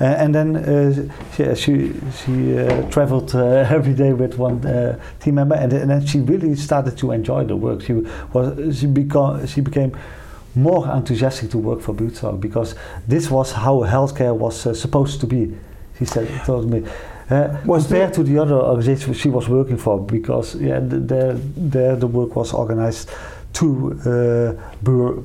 Uh, 0.00 0.04
and 0.04 0.34
then 0.34 0.56
uh, 0.56 1.08
uh, 1.42 1.54
she 1.54 1.54
she, 1.54 1.94
she 2.24 2.54
traveled 2.90 3.34
every 3.76 3.94
day 3.94 4.12
with 4.12 4.38
one 4.38 4.60
team 5.20 5.34
member, 5.34 5.54
and, 5.54 5.72
and 5.72 5.90
then 5.90 6.06
she 6.06 6.20
really 6.20 6.54
started 6.56 6.96
to 6.98 7.12
enjoy 7.12 7.44
the 7.44 7.56
work. 7.56 7.82
She 7.82 7.92
was 8.32 8.78
she 8.78 8.86
became 8.86 9.46
she 9.46 9.60
became 9.60 9.92
more 10.54 10.86
enthusiastic 10.90 11.50
to 11.50 11.58
work 11.58 11.80
for 11.80 11.94
Buurtzorg 11.94 12.40
because 12.40 12.74
this 13.08 13.30
was 13.30 13.52
how 13.52 13.80
healthcare 13.80 14.36
was 14.36 14.78
supposed 14.78 15.20
to 15.20 15.26
be 15.26 15.54
She 15.98 16.04
said, 16.06 16.28
told 16.44 16.70
me. 16.70 16.84
Uh, 17.30 17.56
was 17.64 17.86
compared 17.86 18.12
to 18.12 18.22
the 18.22 18.36
other 18.38 18.56
organizations 18.56 19.16
she 19.16 19.28
was 19.28 19.48
working 19.48 19.78
for, 19.78 20.00
because 20.00 20.56
yeah, 20.56 20.80
there, 20.82 21.34
there 21.56 21.96
the 21.96 22.06
work 22.06 22.34
was 22.34 22.52
organized 22.52 23.10
too 23.52 23.98
uh, 24.06 24.52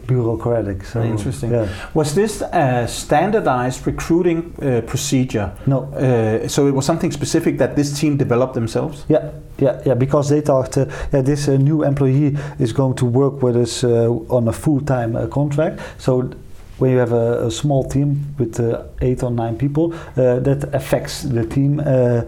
bureaucratic. 0.08 0.84
So, 0.84 1.02
Interesting. 1.02 1.52
Yeah. 1.52 1.68
Was 1.94 2.14
this 2.14 2.42
a 2.42 2.88
standardized 2.88 3.88
recruiting 3.88 4.54
uh, 4.62 4.82
procedure? 4.82 5.52
No. 5.66 5.84
Uh, 5.94 6.48
so 6.48 6.68
it 6.68 6.74
was 6.74 6.86
something 6.86 7.12
specific 7.12 7.58
that 7.58 7.76
this 7.76 8.00
team 8.00 8.18
developed 8.18 8.54
themselves? 8.54 9.06
Yeah, 9.10 9.32
yeah, 9.60 9.82
yeah. 9.86 9.94
Because 9.94 10.30
they 10.30 10.42
thought, 10.42 10.78
uh, 10.78 10.86
yeah, 11.14 11.22
this 11.22 11.48
uh, 11.48 11.58
new 11.58 11.84
employee 11.84 12.38
is 12.60 12.74
going 12.74 12.96
to 12.96 13.06
work 13.06 13.42
with 13.42 13.56
us 13.56 13.84
uh, 13.84 14.10
on 14.30 14.48
a 14.48 14.54
full-time 14.54 15.30
contract. 15.30 15.80
So 15.98 16.30
when 16.78 16.92
you 16.92 16.98
have 16.98 17.14
a, 17.14 17.48
a 17.48 17.52
small 17.52 17.84
team 17.84 18.36
with 18.38 18.60
uh, 18.60 18.84
eight 19.02 19.24
or 19.24 19.32
nine 19.32 19.58
people, 19.58 19.94
uh, 19.94 20.40
that 20.40 20.70
affects 20.74 21.24
the 21.24 21.46
team 21.46 21.80
uh, 21.80 22.22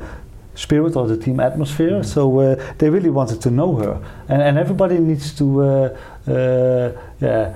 spirit 0.59 0.95
or 0.95 1.07
the 1.07 1.17
team 1.17 1.39
atmosphere. 1.39 1.99
Mm. 2.01 2.05
So 2.05 2.39
uh, 2.39 2.73
they 2.77 2.89
really 2.89 3.09
wanted 3.09 3.41
to 3.41 3.49
know 3.49 3.75
her, 3.75 3.93
and, 4.27 4.41
and 4.41 4.57
everybody 4.57 4.97
needs 4.99 5.33
to 5.35 5.45
uh, 5.61 5.97
uh, 6.27 6.91
yeah, 7.21 7.55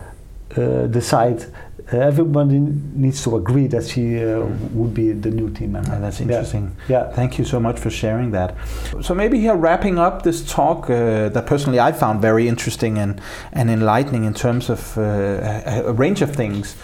uh, 0.58 0.88
decide. 0.88 1.46
Uh, 1.92 1.98
everybody 1.98 2.60
needs 2.96 3.22
to 3.24 3.36
agree 3.36 3.68
that 3.68 3.84
she 3.86 4.02
mm. 4.02 4.72
would 4.72 4.94
be 4.94 5.12
the 5.12 5.30
new 5.30 5.50
team 5.50 5.74
member. 5.74 5.92
Yeah, 5.92 6.00
that's 6.00 6.22
interesting. 6.22 6.76
Yeah. 6.88 7.04
yeah. 7.04 7.12
Thank 7.12 7.38
you 7.38 7.44
so 7.46 7.60
much 7.60 7.78
for 7.78 7.90
sharing 7.90 8.32
that. 8.32 8.56
So 9.02 9.14
maybe 9.14 9.38
here 9.40 9.56
wrapping 9.56 10.00
up 10.00 10.24
this 10.24 10.50
talk 10.50 10.88
that 10.88 11.46
personally 11.46 11.82
I 11.82 11.92
found 11.92 12.22
very 12.22 12.48
interesting 12.48 12.98
and, 12.98 13.20
and 13.52 13.70
enlightening 13.70 14.24
in 14.24 14.34
terms 14.34 14.70
of 14.70 14.98
a, 14.98 15.84
a 15.86 15.92
range 15.92 16.22
of 16.22 16.34
things. 16.34 16.78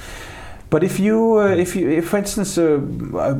But 0.69 0.83
if 0.83 0.99
you, 0.99 1.39
uh, 1.39 1.47
if 1.47 1.75
you, 1.75 1.89
if 1.89 2.09
for 2.09 2.17
instance, 2.17 2.57
uh, 2.57 2.79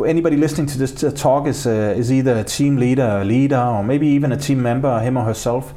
anybody 0.04 0.36
listening 0.36 0.66
to 0.68 0.78
this 0.80 1.04
uh, 1.04 1.12
talk 1.12 1.46
is 1.48 1.68
uh, 1.68 1.94
is 1.96 2.12
either 2.12 2.38
a 2.38 2.44
team 2.44 2.78
leader, 2.78 3.20
a 3.22 3.24
leader, 3.24 3.60
or 3.60 3.84
maybe 3.84 4.08
even 4.08 4.32
a 4.32 4.38
team 4.38 4.64
member, 4.64 5.00
him 5.00 5.16
or 5.16 5.26
herself, 5.26 5.74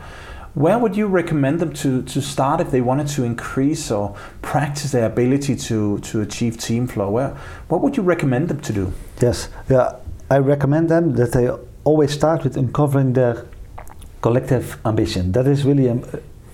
where 0.55 0.79
would 0.79 0.97
you 0.97 1.07
recommend 1.07 1.61
them 1.61 1.73
to, 1.73 2.03
to 2.03 2.21
start 2.21 2.61
if 2.61 2.71
they 2.71 2.81
wanted 2.81 3.09
to 3.09 3.25
increase 3.25 3.91
or 3.91 4.15
practice 4.43 4.93
their 4.93 5.07
ability 5.07 5.57
to, 5.57 5.99
to 6.01 6.21
achieve 6.21 6.59
team 6.59 6.87
flow? 6.87 7.11
Where, 7.11 7.37
what 7.69 7.81
would 7.81 7.97
you 7.97 8.03
recommend 8.03 8.49
them 8.49 8.61
to 8.61 8.73
do? 8.73 8.93
Yes, 9.21 9.49
yeah, 9.71 9.97
I 10.31 10.39
recommend 10.39 10.91
them 10.91 11.15
that 11.15 11.33
they 11.33 11.51
always 11.85 12.13
start 12.13 12.45
with 12.45 12.57
uncovering 12.57 13.15
their 13.15 13.47
collective 14.21 14.79
ambition. 14.85 15.33
That 15.33 15.47
is 15.47 15.65
really 15.65 15.89
um, 15.89 16.05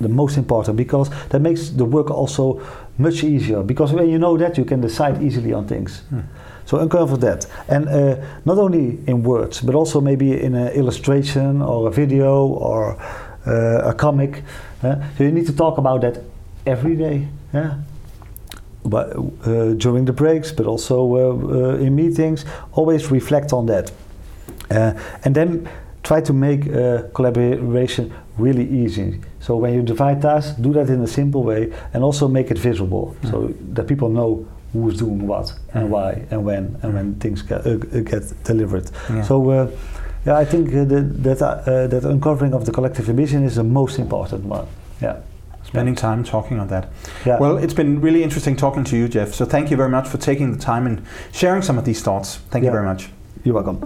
the 0.00 0.08
most 0.08 0.37
important 0.37 0.76
because 0.76 1.11
that 1.28 1.40
makes 1.40 1.70
the 1.70 1.84
work 1.84 2.11
also 2.11 2.61
much 2.98 3.24
easier. 3.24 3.62
Because 3.62 3.92
when 3.92 4.08
you 4.08 4.18
know 4.18 4.37
that 4.37 4.58
you 4.58 4.64
can 4.64 4.80
decide 4.80 5.22
easily 5.22 5.52
on 5.52 5.66
things. 5.66 6.02
Hmm. 6.11 6.20
so 6.66 6.78
uncover 6.78 7.16
that. 7.16 7.46
And 7.68 7.88
uh, 7.88 8.16
not 8.44 8.58
only 8.58 8.98
in 9.06 9.22
words 9.22 9.61
but 9.61 9.74
also 9.74 10.00
maybe 10.00 10.40
in 10.40 10.54
an 10.54 10.68
illustration 10.68 11.62
or 11.62 11.88
a 11.88 11.90
video 11.90 12.46
or 12.46 12.96
uh, 13.46 13.90
a 13.90 13.94
comic 13.94 14.42
uh, 14.82 14.96
so 15.16 15.24
you 15.24 15.30
need 15.30 15.46
to 15.46 15.56
talk 15.56 15.78
about 15.78 16.02
that 16.02 16.22
every 16.66 16.94
day 16.94 17.26
yeah 17.54 17.78
but 18.84 19.16
uh, 19.16 19.74
during 19.74 20.04
the 20.04 20.12
breaks 20.12 20.52
but 20.52 20.66
also 20.66 21.14
uh, 21.14 21.74
uh, 21.74 21.76
in 21.76 21.94
meetings 21.94 22.44
always 22.72 23.11
reflect 23.11 23.52
on 23.52 23.66
that. 23.66 23.90
And 24.70 25.34
then 25.34 25.68
try 26.02 26.20
to 26.20 26.32
make 26.32 26.64
collaboration 27.14 28.12
really 28.37 28.68
easy 28.68 29.20
so 29.48 29.56
when 29.56 29.72
you 29.72 29.80
divide 29.80 30.20
tasks, 30.20 30.54
do 30.58 30.74
that 30.74 30.90
in 30.90 31.00
a 31.00 31.06
simple 31.06 31.42
way 31.42 31.72
and 31.94 32.04
also 32.04 32.28
make 32.28 32.50
it 32.50 32.58
visible 32.58 33.16
so 33.30 33.46
that 33.72 33.88
people 33.88 34.11
know 34.11 34.46
who's 34.74 34.98
doing 34.98 35.26
what 35.26 35.54
and 35.72 35.88
mm. 35.88 35.92
why 35.92 36.26
and 36.30 36.44
when 36.44 36.78
and 36.82 36.92
when 36.92 37.14
things 37.14 37.40
get, 37.40 37.66
uh, 37.66 37.70
uh, 37.70 38.00
get 38.00 38.44
delivered. 38.44 38.90
Yeah. 39.08 39.22
So 39.22 39.48
uh, 39.48 39.70
yeah, 40.26 40.37
I 40.37 40.44
think 40.44 40.68
uh, 40.68 40.84
that 40.84 41.22
that, 41.22 41.40
uh, 41.40 41.87
that 41.87 42.04
uncovering 42.04 42.52
of 42.52 42.66
the 42.66 42.72
collective 42.72 43.08
ambition 43.08 43.42
is 43.42 43.54
the 43.54 43.64
most 43.64 43.98
important 43.98 44.44
one. 44.44 44.66
Yeah. 45.00 45.20
Spending 45.64 45.94
time 45.94 46.24
talking 46.24 46.61
on 46.61 46.68
that. 46.68 46.90
Yeah. 47.24 47.38
Well, 47.38 47.56
it's 47.56 47.74
been 47.74 48.02
really 48.02 48.22
interesting 48.22 48.54
talking 48.54 48.84
to 48.84 48.98
you, 48.98 49.08
Jef. 49.08 49.32
So 49.32 49.46
thank 49.46 49.70
you 49.70 49.78
very 49.78 49.88
much 49.88 50.08
for 50.08 50.18
taking 50.18 50.52
the 50.52 50.58
time 50.58 50.87
and 50.87 51.00
sharing 51.32 51.62
some 51.62 51.78
of 51.78 51.87
these 51.87 52.02
thoughts. 52.02 52.37
Thank 52.50 52.64
yeah. 52.64 52.68
you 52.68 52.72
very 52.72 52.84
much. 52.84 53.08
You're 53.44 53.54
welcome. 53.54 53.80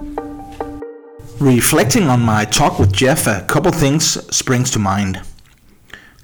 Reflecting 1.38 2.08
on 2.08 2.20
my 2.20 2.46
talk 2.46 2.80
with 2.80 2.92
Jef, 2.92 3.28
a 3.28 3.44
couple 3.46 3.70
things 3.70 4.04
springs 4.34 4.68
to 4.72 4.80
mind. 4.80 5.22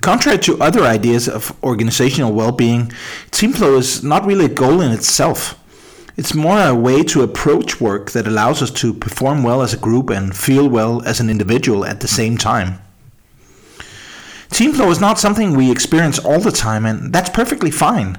Contrary 0.00 0.38
to 0.38 0.60
other 0.60 0.82
ideas 0.82 1.28
of 1.28 1.56
organizational 1.62 2.32
well 2.32 2.52
being, 2.52 2.92
team 3.30 3.52
flow 3.52 3.76
is 3.76 4.04
not 4.04 4.24
really 4.24 4.44
a 4.44 4.48
goal 4.48 4.80
in 4.80 4.92
itself. 4.92 5.58
It's 6.16 6.34
more 6.34 6.60
a 6.60 6.74
way 6.74 7.02
to 7.04 7.22
approach 7.22 7.80
work 7.80 8.12
that 8.12 8.26
allows 8.26 8.62
us 8.62 8.70
to 8.72 8.92
perform 8.94 9.42
well 9.42 9.62
as 9.62 9.74
a 9.74 9.78
group 9.78 10.10
and 10.10 10.36
feel 10.36 10.68
well 10.68 11.02
as 11.02 11.20
an 11.20 11.30
individual 11.30 11.84
at 11.84 12.00
the 12.00 12.08
same 12.08 12.36
time. 12.36 12.80
Team 14.50 14.72
flow 14.72 14.90
is 14.90 15.00
not 15.00 15.18
something 15.18 15.52
we 15.52 15.70
experience 15.70 16.18
all 16.18 16.40
the 16.40 16.50
time, 16.50 16.86
and 16.86 17.12
that's 17.12 17.30
perfectly 17.30 17.70
fine. 17.70 18.18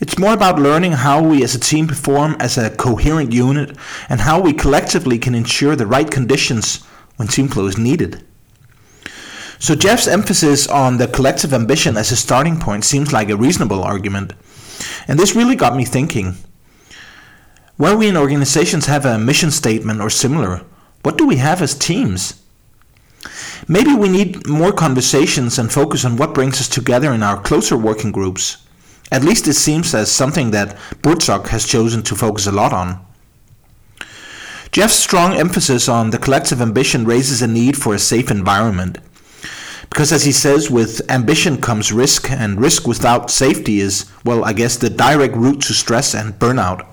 It's 0.00 0.18
more 0.18 0.32
about 0.34 0.58
learning 0.58 0.92
how 0.92 1.22
we 1.22 1.44
as 1.44 1.54
a 1.54 1.60
team 1.60 1.86
perform 1.86 2.36
as 2.40 2.56
a 2.56 2.70
coherent 2.70 3.32
unit 3.32 3.76
and 4.08 4.20
how 4.20 4.40
we 4.40 4.52
collectively 4.52 5.18
can 5.18 5.34
ensure 5.34 5.76
the 5.76 5.86
right 5.86 6.10
conditions 6.10 6.84
when 7.16 7.28
team 7.28 7.48
flow 7.48 7.66
is 7.66 7.78
needed. 7.78 8.26
So 9.60 9.74
Jef's 9.74 10.08
emphasis 10.08 10.66
on 10.66 10.96
the 10.96 11.06
collective 11.06 11.52
ambition 11.52 11.98
as 11.98 12.10
a 12.10 12.16
starting 12.16 12.58
point 12.58 12.82
seems 12.82 13.12
like 13.12 13.28
a 13.28 13.36
reasonable 13.36 13.84
argument. 13.84 14.32
And 15.06 15.18
this 15.18 15.36
really 15.36 15.54
got 15.54 15.76
me 15.76 15.84
thinking. 15.84 16.36
Where 17.76 17.94
we 17.94 18.08
in 18.08 18.16
organizations 18.16 18.86
have 18.86 19.04
a 19.04 19.18
mission 19.18 19.50
statement 19.50 20.00
or 20.00 20.08
similar, 20.08 20.62
what 21.02 21.18
do 21.18 21.26
we 21.26 21.36
have 21.36 21.60
as 21.60 21.74
teams? 21.74 22.42
Maybe 23.68 23.94
we 23.94 24.08
need 24.08 24.48
more 24.48 24.72
conversations 24.72 25.58
and 25.58 25.70
focus 25.70 26.06
on 26.06 26.16
what 26.16 26.32
brings 26.32 26.58
us 26.58 26.68
together 26.68 27.12
in 27.12 27.22
our 27.22 27.38
closer 27.40 27.76
working 27.76 28.12
groups. 28.12 28.66
At 29.12 29.24
least 29.24 29.46
it 29.46 29.54
seems 29.54 29.94
as 29.94 30.10
something 30.10 30.52
that 30.52 30.74
Buurtzorg 31.02 31.48
has 31.48 31.66
chosen 31.66 32.02
to 32.04 32.14
focus 32.14 32.46
a 32.46 32.52
lot 32.52 32.72
on. 32.72 33.04
Jef's 34.72 34.94
strong 34.94 35.34
emphasis 35.34 35.86
on 35.86 36.10
the 36.10 36.18
collective 36.18 36.62
ambition 36.62 37.04
raises 37.04 37.42
a 37.42 37.46
need 37.46 37.76
for 37.76 37.94
a 37.94 37.98
safe 37.98 38.30
environment. 38.30 38.98
Because 39.90 40.12
as 40.12 40.24
he 40.24 40.32
says, 40.32 40.70
with 40.70 41.02
ambition 41.10 41.60
comes 41.60 41.92
risk, 41.92 42.30
and 42.30 42.60
risk 42.60 42.86
without 42.86 43.30
safety 43.30 43.80
is, 43.80 44.10
well, 44.24 44.44
I 44.44 44.52
guess, 44.52 44.76
the 44.76 44.88
direct 44.88 45.34
route 45.36 45.60
to 45.62 45.74
stress 45.74 46.14
and 46.14 46.38
burnout. 46.38 46.86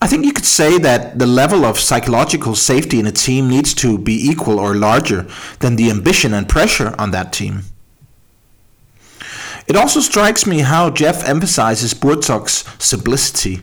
I 0.00 0.06
think 0.06 0.24
you 0.24 0.32
could 0.32 0.44
say 0.44 0.78
that 0.78 1.18
the 1.18 1.26
level 1.26 1.64
of 1.64 1.80
psychological 1.80 2.54
safety 2.54 3.00
in 3.00 3.06
a 3.06 3.12
team 3.12 3.48
needs 3.48 3.74
to 3.74 3.98
be 3.98 4.14
equal 4.30 4.60
or 4.60 4.76
larger 4.76 5.26
than 5.58 5.74
the 5.74 5.90
ambition 5.90 6.32
and 6.34 6.48
pressure 6.48 6.94
on 6.98 7.10
that 7.10 7.32
team. 7.32 7.62
It 9.66 9.76
also 9.76 10.00
strikes 10.00 10.46
me 10.46 10.60
how 10.60 10.90
Jef 10.90 11.26
emphasizes 11.26 11.94
Buurtzorg's 11.94 12.64
simplicity. 12.82 13.60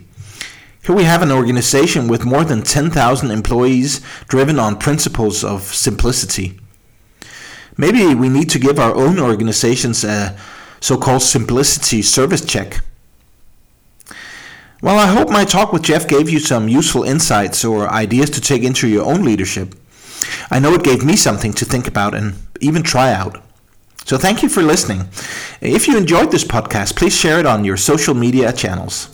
Here 0.83 0.95
we 0.95 1.03
have 1.03 1.21
an 1.23 1.31
organization 1.31 2.07
with 2.07 2.25
more 2.25 2.43
than 2.43 2.63
10,000 2.63 3.31
employees 3.31 4.01
driven 4.27 4.59
on 4.59 4.77
principles 4.77 5.43
of 5.43 5.61
simplicity. 5.61 6.59
Maybe 7.77 8.15
we 8.15 8.29
need 8.29 8.49
to 8.51 8.59
give 8.59 8.79
our 8.79 8.95
own 8.95 9.19
organizations 9.19 10.03
a 10.03 10.37
so 10.79 10.97
called 10.97 11.21
simplicity 11.21 12.01
service 12.01 12.45
check. 12.45 12.81
Well, 14.81 14.99
I 14.99 15.07
hope 15.07 15.29
my 15.29 15.45
talk 15.45 15.73
with 15.73 15.83
Jef 15.83 16.07
gave 16.07 16.29
you 16.29 16.39
some 16.39 16.67
useful 16.67 17.03
insights 17.03 17.65
or 17.65 17.89
ideas 17.89 18.29
to 18.31 18.41
take 18.41 18.63
into 18.63 18.87
your 18.87 19.05
own 19.05 19.23
leadership. 19.23 19.73
I 20.51 20.59
know 20.59 20.73
it 20.73 20.83
gave 20.83 21.03
me 21.03 21.15
something 21.15 21.53
to 21.53 21.65
think 21.65 21.87
about 21.87 22.13
and 22.13 22.35
even 22.61 22.83
try 22.83 23.11
out. 23.11 23.41
So 24.05 24.17
thank 24.17 24.43
you 24.43 24.49
for 24.49 24.61
listening. 24.61 25.09
If 25.61 25.87
you 25.87 25.97
enjoyed 25.97 26.31
this 26.31 26.43
podcast, 26.43 26.95
please 26.95 27.15
share 27.15 27.39
it 27.39 27.47
on 27.47 27.65
your 27.65 27.77
social 27.77 28.13
media 28.13 28.53
channels. 28.53 29.09